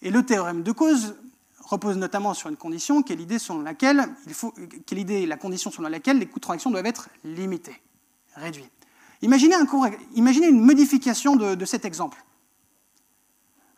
[0.00, 1.16] Et le théorème de cause
[1.60, 6.26] repose notamment sur une condition qui est l'idée selon laquelle, la condition selon laquelle les
[6.26, 7.78] coûts de transaction doivent être limités,
[8.34, 8.70] réduits.
[9.20, 9.56] Imaginez,
[10.48, 12.24] une modification de cet exemple.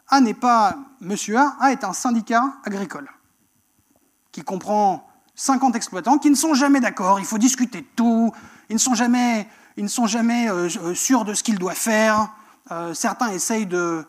[0.07, 3.11] A n'est pas Monsieur A, A est un syndicat agricole
[4.33, 8.33] qui comprend 50 exploitants qui ne sont jamais d'accord, il faut discuter de tout,
[8.69, 9.49] ils ne sont jamais,
[10.05, 12.33] jamais euh, sûrs de ce qu'ils doivent faire,
[12.71, 14.07] euh, certains essayent de,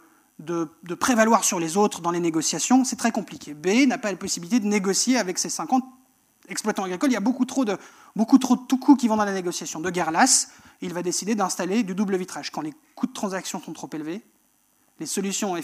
[0.99, 3.53] prévaloir sur les autres dans les négociations, c'est très compliqué.
[3.53, 5.83] B n'a pas la possibilité de négocier avec ces 50
[6.49, 7.77] exploitants agricoles, il y a beaucoup trop de,
[8.15, 9.79] beaucoup trop de tout-coups qui vont dans la négociation.
[9.79, 10.11] De guerre
[10.81, 12.51] il va décider d'installer du double vitrage.
[12.51, 14.21] Quand les coûts de transaction sont trop élevés,
[14.99, 15.55] les solutions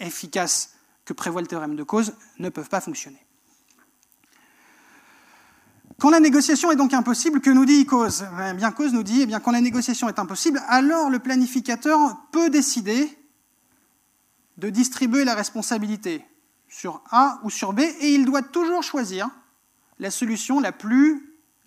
[0.00, 0.74] efficaces
[1.04, 3.25] que prévoit le théorème de cause ne peuvent pas fonctionner.
[5.98, 8.26] Quand la négociation est donc impossible, que nous dit cause?
[8.50, 11.98] Eh bien, Cause nous dit, eh bien, quand la négociation est impossible, alors le planificateur
[12.32, 13.08] peut décider
[14.58, 16.24] de distribuer la responsabilité
[16.68, 19.30] sur A ou sur B, et il doit toujours choisir
[19.98, 20.72] la solution la,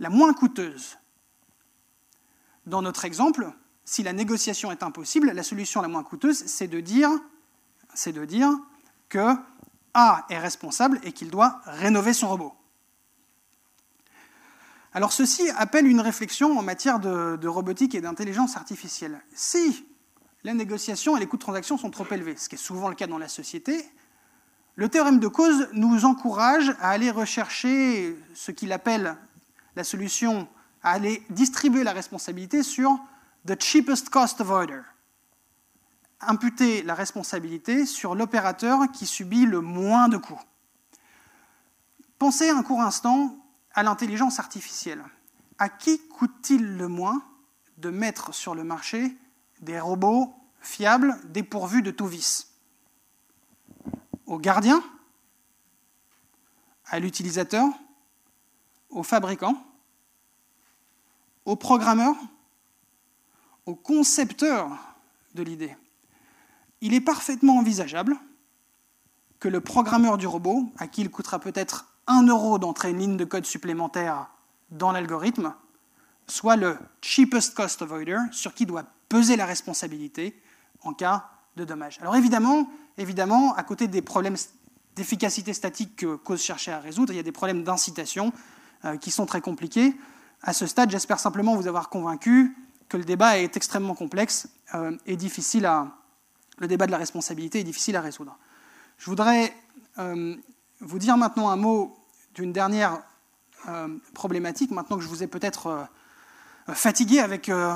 [0.10, 0.98] moins coûteuse.
[2.68, 3.52] Dans notre exemple,
[3.84, 7.10] si la négociation est impossible, la solution la moins coûteuse, c'est de dire
[9.08, 9.34] que
[9.96, 12.59] A est responsable et qu'il doit rénover son robot.
[14.94, 19.22] Alors ceci appelle une réflexion en matière de, robotique et d'intelligence artificielle.
[19.34, 19.86] Si
[20.44, 22.96] la négociation et les coûts de transaction sont trop élevés, ce qui est souvent le
[22.96, 23.86] cas dans la société,
[24.76, 29.16] le théorème de cause nous encourage à aller rechercher ce qu'il appelle
[29.76, 30.48] la solution,
[30.82, 32.98] à aller distribuer la responsabilité sur
[33.46, 34.82] the cheapest cost avoider.
[36.22, 40.42] Imputer la responsabilité sur l'opérateur qui subit le moins de coûts.
[42.18, 43.39] Pensez un court instant
[43.80, 45.02] à l'intelligence artificielle.
[45.58, 47.24] À qui coûte-t-il le moins
[47.78, 49.16] de mettre sur le marché
[49.62, 52.52] des robots fiables dépourvus de tout vice?
[54.26, 54.84] Au gardien?
[56.88, 57.70] À l'utilisateur?
[58.90, 59.66] Au fabricant?
[61.46, 62.16] Au programmeur?
[63.66, 64.78] Au concepteur
[65.36, 65.78] de l'idée?
[66.82, 68.18] Il est parfaitement envisageable
[69.40, 73.18] que le programmeur du robot, à qui il coûtera peut-être 1 euro d'entrer une ligne
[73.18, 74.28] de code supplémentaire
[74.72, 75.54] dans l'algorithme,
[76.28, 80.40] soit le cheapest cost avoider, sur qui doit peser la responsabilité
[80.82, 82.00] en cas de dommage.
[82.02, 84.36] Alors évidemment, évidemment à côté des problèmes
[84.96, 88.34] d'efficacité statique que Cause cherchait à résoudre, il y a des problèmes d'incitation
[88.86, 89.96] euh, qui sont très compliqués.
[90.42, 92.56] À ce stade, j'espère simplement vous avoir convaincu
[92.88, 95.88] que le débat est extrêmement complexe euh, et difficile à,
[96.58, 98.38] le débat de la responsabilité est difficile à résoudre.
[98.98, 99.54] Je voudrais
[100.00, 100.36] euh,
[100.82, 101.99] vous dire maintenant un mot
[102.40, 103.02] d'une dernière
[103.68, 107.76] euh, problématique, maintenant que je vous ai peut-être euh, fatigué avec euh,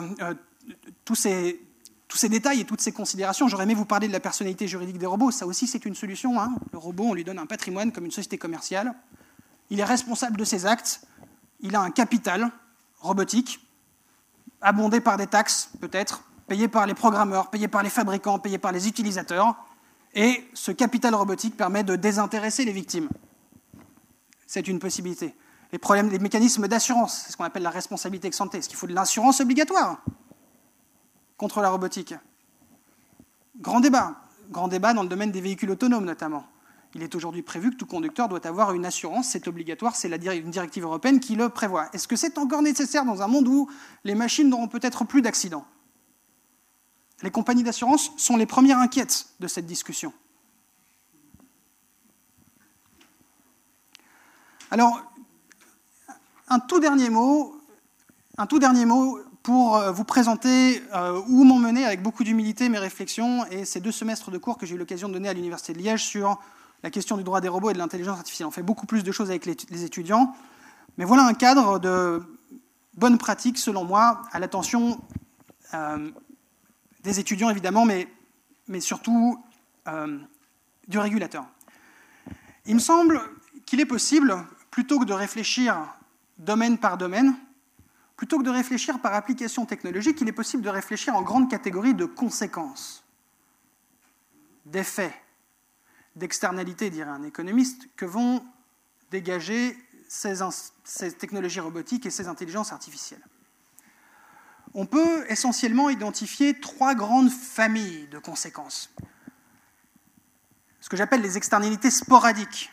[1.03, 1.61] tous, ces,
[2.07, 3.49] tous, ces, détails et toutes ces considérations.
[3.49, 5.31] J'aurais aimé vous parler de la personnalité juridique des robots.
[5.31, 6.39] Ça aussi, c'est une solution.
[6.39, 6.53] Hein.
[6.71, 8.93] Le robot, on lui donne un patrimoine comme une société commerciale.
[9.69, 11.01] Il est responsable de ses actes.
[11.59, 12.49] Il a un capital
[13.01, 13.59] robotique,
[14.61, 18.71] abondé par des taxes, peut-être, payé par les programmeurs, payé par les fabricants, payé par
[18.71, 19.55] les utilisateurs.
[20.15, 23.09] Et ce capital robotique permet de désintéresser les victimes
[24.47, 25.35] c'est une possibilité.
[25.71, 28.55] Les problèmes, les mécanismes d'assurance, c'est ce qu'on appelle la responsabilité ex ante.
[28.55, 30.03] Est-ce qu'il faut de l'assurance obligatoire
[31.37, 32.13] contre la robotique
[33.59, 34.15] Grand débat.
[34.49, 36.45] Grand débat dans le domaine des véhicules autonomes notamment.
[36.95, 40.51] Il est aujourd'hui prévu que tout conducteur doit avoir une assurance, c'est obligatoire, c'est une
[40.51, 41.89] directive européenne qui le prévoit.
[41.93, 43.67] Est-ce que c'est encore nécessaire dans un monde où
[44.03, 45.65] les machines n'auront peut-être plus d'accidents?
[47.23, 50.13] Les compagnies d'assurance sont les premières inquiètes de cette discussion.
[54.71, 55.01] Alors,
[56.47, 57.55] un tout dernier mot,
[58.37, 62.69] un tout dernier mot pour euh, vous présenter euh, où m'ont mené avec beaucoup d'humilité
[62.69, 65.33] mes réflexions et ces deux semestres de cours que j'ai eu l'occasion de donner à
[65.33, 66.39] l'Université de Liège sur
[66.81, 68.47] la question du droit des robots et de l'intelligence artificielle.
[68.47, 70.33] On fait beaucoup plus de choses avec les étudiants,
[70.97, 72.21] mais voilà un cadre de
[72.95, 74.99] bonne pratique, selon moi, à l'attention
[75.73, 76.09] euh,
[77.03, 78.07] des étudiants, évidemment, mais,
[78.67, 79.39] mais surtout
[80.87, 81.45] du régulateur.
[82.65, 83.21] Il me semble
[83.65, 84.35] qu'il est possible,
[84.71, 85.93] plutôt que de réfléchir
[86.37, 87.35] domaine par domaine,
[88.15, 91.93] plutôt que de réfléchir par application technologique, il est possible de réfléchir en grande catégorie
[91.93, 93.03] de conséquences,
[94.65, 95.13] d'effets,
[96.15, 98.45] d'externalités, dirait un économiste, que vont
[99.11, 100.35] dégager ces,
[100.83, 103.25] ces, technologies robotiques et ces intelligences artificielles.
[104.75, 108.91] On peut essentiellement identifier trois grandes familles de conséquences.
[110.81, 112.71] Ce que j'appelle les externalités sporadiques.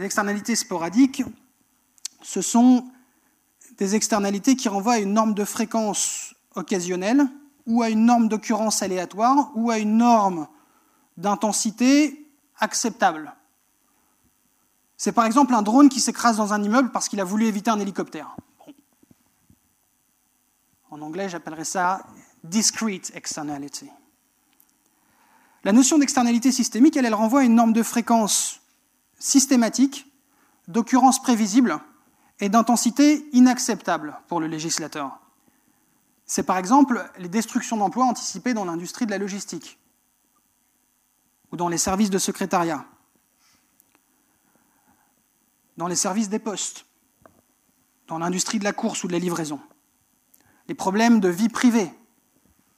[0.00, 1.22] Les externalités sporadiques,
[2.22, 2.86] ce sont
[3.76, 7.26] des externalités qui renvoient à une norme de fréquence occasionnelle
[7.66, 10.48] ou à une norme d'occurrence aléatoire ou à une norme
[11.18, 12.26] d'intensité
[12.60, 13.34] acceptable.
[14.96, 17.70] C'est par exemple un drone qui s'écrase dans un immeuble parce qu'il a voulu éviter
[17.70, 18.34] un hélicoptère.
[20.90, 22.06] En anglais, j'appellerais ça
[22.42, 23.90] discrete externality.
[25.62, 28.60] La notion d'externalité systémique, elle, elle renvoie à une norme de fréquence
[29.20, 30.12] systématique,
[30.66, 31.80] d'occurrence prévisible,
[32.40, 35.18] et d'intensité inacceptable pour le législateur.
[36.26, 39.78] C'est par exemple les destructions d'emplois anticipées dans l'industrie de la logistique
[41.52, 42.84] ou dans les services de secrétariat,
[45.76, 46.86] dans les services des postes,
[48.06, 49.60] dans l'industrie de la course ou de la livraison,
[50.68, 51.92] les problèmes de vie privée,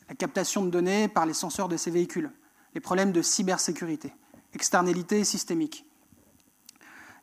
[0.08, 2.32] la captation de données par les censeurs de ces véhicules,
[2.74, 4.14] les problèmes de cybersécurité,
[4.54, 5.86] externalité systémique.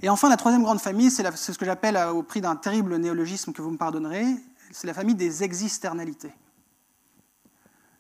[0.02, 2.96] Et enfin, la troisième grande famille, c'est ce que j'appelle, euh, au prix d'un terrible
[2.96, 4.26] néologisme que vous me pardonnerez,
[4.72, 6.32] c'est la famille des externalités.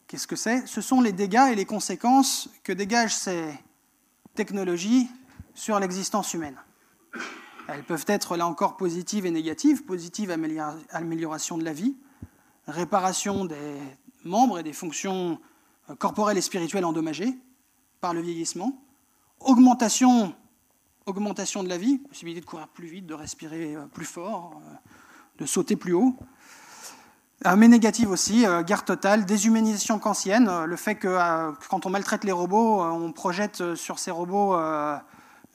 [0.07, 0.65] Qu'est-ce que c'est?
[0.65, 3.53] Ce sont les dégâts et les conséquences que dégagent ces
[4.33, 5.09] technologies
[5.53, 6.55] sur l'existence humaine.
[7.67, 9.83] Elles peuvent être là encore positives et négatives.
[9.83, 10.31] Positive,
[10.91, 11.95] amélioration de la vie,
[12.65, 13.77] réparation des
[14.23, 15.39] membres et des fonctions
[15.89, 17.37] euh, corporelles et spirituelles endommagées
[17.99, 18.81] par le vieillissement,
[19.41, 20.33] augmentation
[21.09, 24.75] augmentation de la vie, possibilité de courir plus vite, de respirer euh, plus fort, euh,
[25.39, 26.15] de sauter plus haut.
[27.45, 31.17] Euh, mais négative aussi, guerre totale, déshumanisation kantienne, le fait que
[31.69, 34.57] quand on maltraite les robots, on projette sur ces robots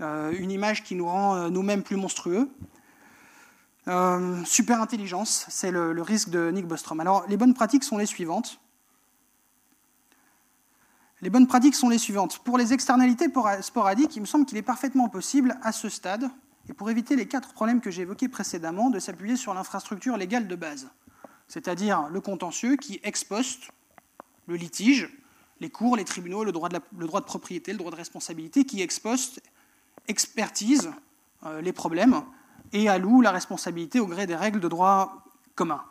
[0.00, 2.48] une image qui nous rend nous-mêmes plus monstrueux.
[4.46, 7.00] super intelligence, c'est le, risque de Nick Bostrom.
[7.00, 8.58] Alors, les bonnes pratiques sont les suivantes.
[11.24, 12.40] Les bonnes pratiques sont les suivantes.
[12.40, 13.28] Pour les externalités
[13.62, 16.28] sporadiques, il me semble qu'il est parfaitement possible, à ce stade,
[16.68, 20.46] et pour éviter les quatre problèmes que j'ai évoqués précédemment, de s'appuyer sur l'infrastructure légale
[20.46, 20.90] de base,
[21.48, 23.24] c'est-à-dire le contentieux qui ex
[24.46, 25.08] le litige,
[25.60, 26.78] les cours, les tribunaux, le droit de,
[27.24, 29.00] propriété, le droit de responsabilité, qui ex
[30.08, 30.92] expertise
[31.46, 32.20] euh, les problèmes
[32.74, 35.82] et alloue la responsabilité au gré des règles de droit commun.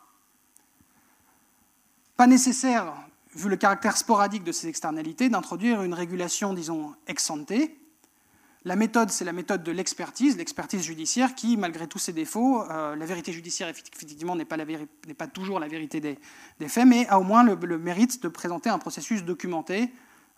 [2.18, 2.94] Pas nécessaire
[3.36, 7.54] vu le caractère sporadique de ces externalités, d'introduire une régulation, disons, ex ante.
[8.66, 12.96] La méthode, c'est la méthode de l'expertise, l'expertise judiciaire, qui, malgré tous ses défauts, euh,
[12.96, 16.18] la vérité judiciaire, effectivement, n'est pas, toujours la vérité des,
[16.70, 19.92] faits, mais a au moins le, mérite de présenter un processus documenté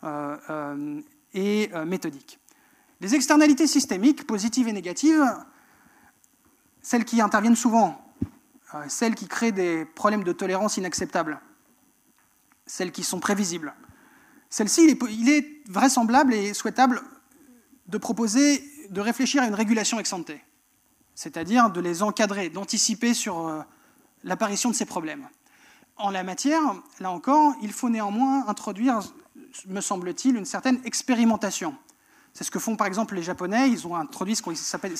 [0.03, 1.01] euh, euh,
[1.35, 2.39] et méthodique.
[3.01, 5.23] Les externalités systémiques, positives et négatives,
[6.81, 8.01] celles qui interviennent souvent,
[8.87, 11.41] celles qui créent des problèmes de tolérance inacceptables,
[12.65, 13.73] celles qui sont prévisibles.
[14.49, 17.01] Celle-ci, il est vraisemblable et souhaitable
[17.87, 20.31] de proposer, de réfléchir à une régulation ex ante,
[21.13, 23.61] c'est-à-dire de les encadrer, d'anticiper sur euh,
[24.23, 25.27] l'apparition de ces problèmes.
[25.97, 26.61] En la matière,
[26.99, 28.99] là encore, il faut néanmoins introduire,
[29.67, 31.75] me semble-t-il, une certaine expérimentation.
[32.35, 33.69] C'est ce que font par exemple les Japonais.
[33.69, 34.41] Ils ont introduit ce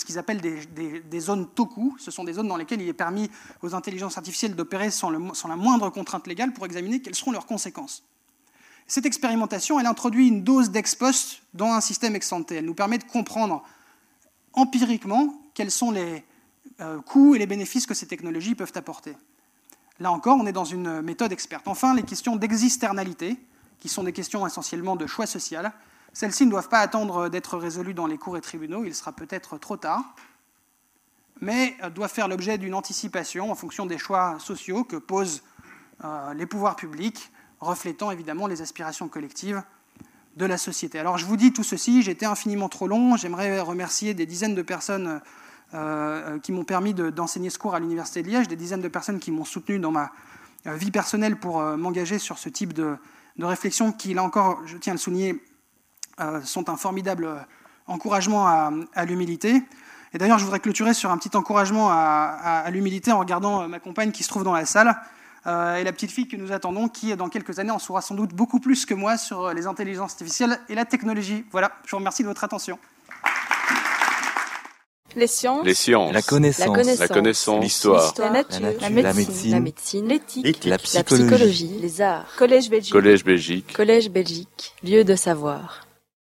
[0.05, 1.93] qu'ils appellent des, zones toku.
[1.99, 3.29] Ce sont des zones dans lesquelles il est permis
[3.61, 8.03] aux intelligences artificielles d'opérer sans, la moindre contrainte légale pour examiner quelles seront leurs conséquences.
[8.87, 12.53] Cette expérimentation, elle introduit une dose d'ex post dans un système ex ante.
[12.53, 13.63] Elle nous permet de comprendre
[14.53, 16.23] empiriquement quels sont les
[16.79, 19.13] euh, coûts et les bénéfices que ces technologies peuvent apporter.
[19.99, 21.67] Là encore, on est dans une méthode experte.
[21.67, 23.35] Enfin, les questions d'existernalité,
[23.81, 25.73] qui sont des questions essentiellement de choix social,
[26.15, 29.57] Celles-ci ne doivent pas attendre d'être résolues dans les cours et tribunaux, il sera peut-être
[29.57, 30.15] trop tard,
[31.41, 35.43] mais doivent faire l'objet d'une anticipation en fonction des choix sociaux que posent
[36.05, 39.61] euh, les pouvoirs publics, reflétant évidemment les aspirations collectives
[40.37, 40.99] de la société.
[40.99, 44.61] Alors je vous dis tout ceci, j'étais infiniment trop long, j'aimerais remercier des dizaines de
[44.61, 45.19] personnes
[45.73, 49.19] euh, qui m'ont permis d'enseigner ce cours à l'Université de Liège, des dizaines de personnes
[49.19, 50.13] qui m'ont soutenu dans ma
[50.65, 52.95] euh, vie personnelle pour m'engager sur ce type de,
[53.37, 55.54] réflexion qui, là encore, je tiens à le souligner, euh,
[56.43, 57.45] sont un formidable
[57.87, 59.61] encouragement à, l'humilité.
[60.13, 63.79] Et d'ailleurs, je voudrais clôturer sur un petit encouragement à, l'humilité en regardant euh, ma
[63.79, 64.95] compagne qui se trouve dans la salle
[65.45, 68.15] euh, et la petite fille que nous attendons, qui, dans quelques années, en saura sans
[68.15, 71.45] doute beaucoup plus que moi sur les intelligences artificielles et la technologie.
[71.51, 72.79] Voilà, je vous remercie de votre attention.
[75.15, 75.65] Les sciences.
[75.65, 76.13] Les sciences.
[76.13, 76.99] La connaissance.
[76.99, 77.63] La connaissance.
[77.63, 78.13] L'histoire.
[78.17, 78.67] La, nature.
[78.81, 79.51] La médecine.
[79.51, 80.07] La médecine.
[80.07, 80.65] L'éthique.
[80.65, 81.77] La, psychologie.
[81.79, 82.25] Les arts.
[82.37, 82.91] Collège Belgique.
[82.91, 83.73] Collège Belgique.
[83.73, 84.73] Collège Belgique.
[84.83, 85.84] Lieu de savoir.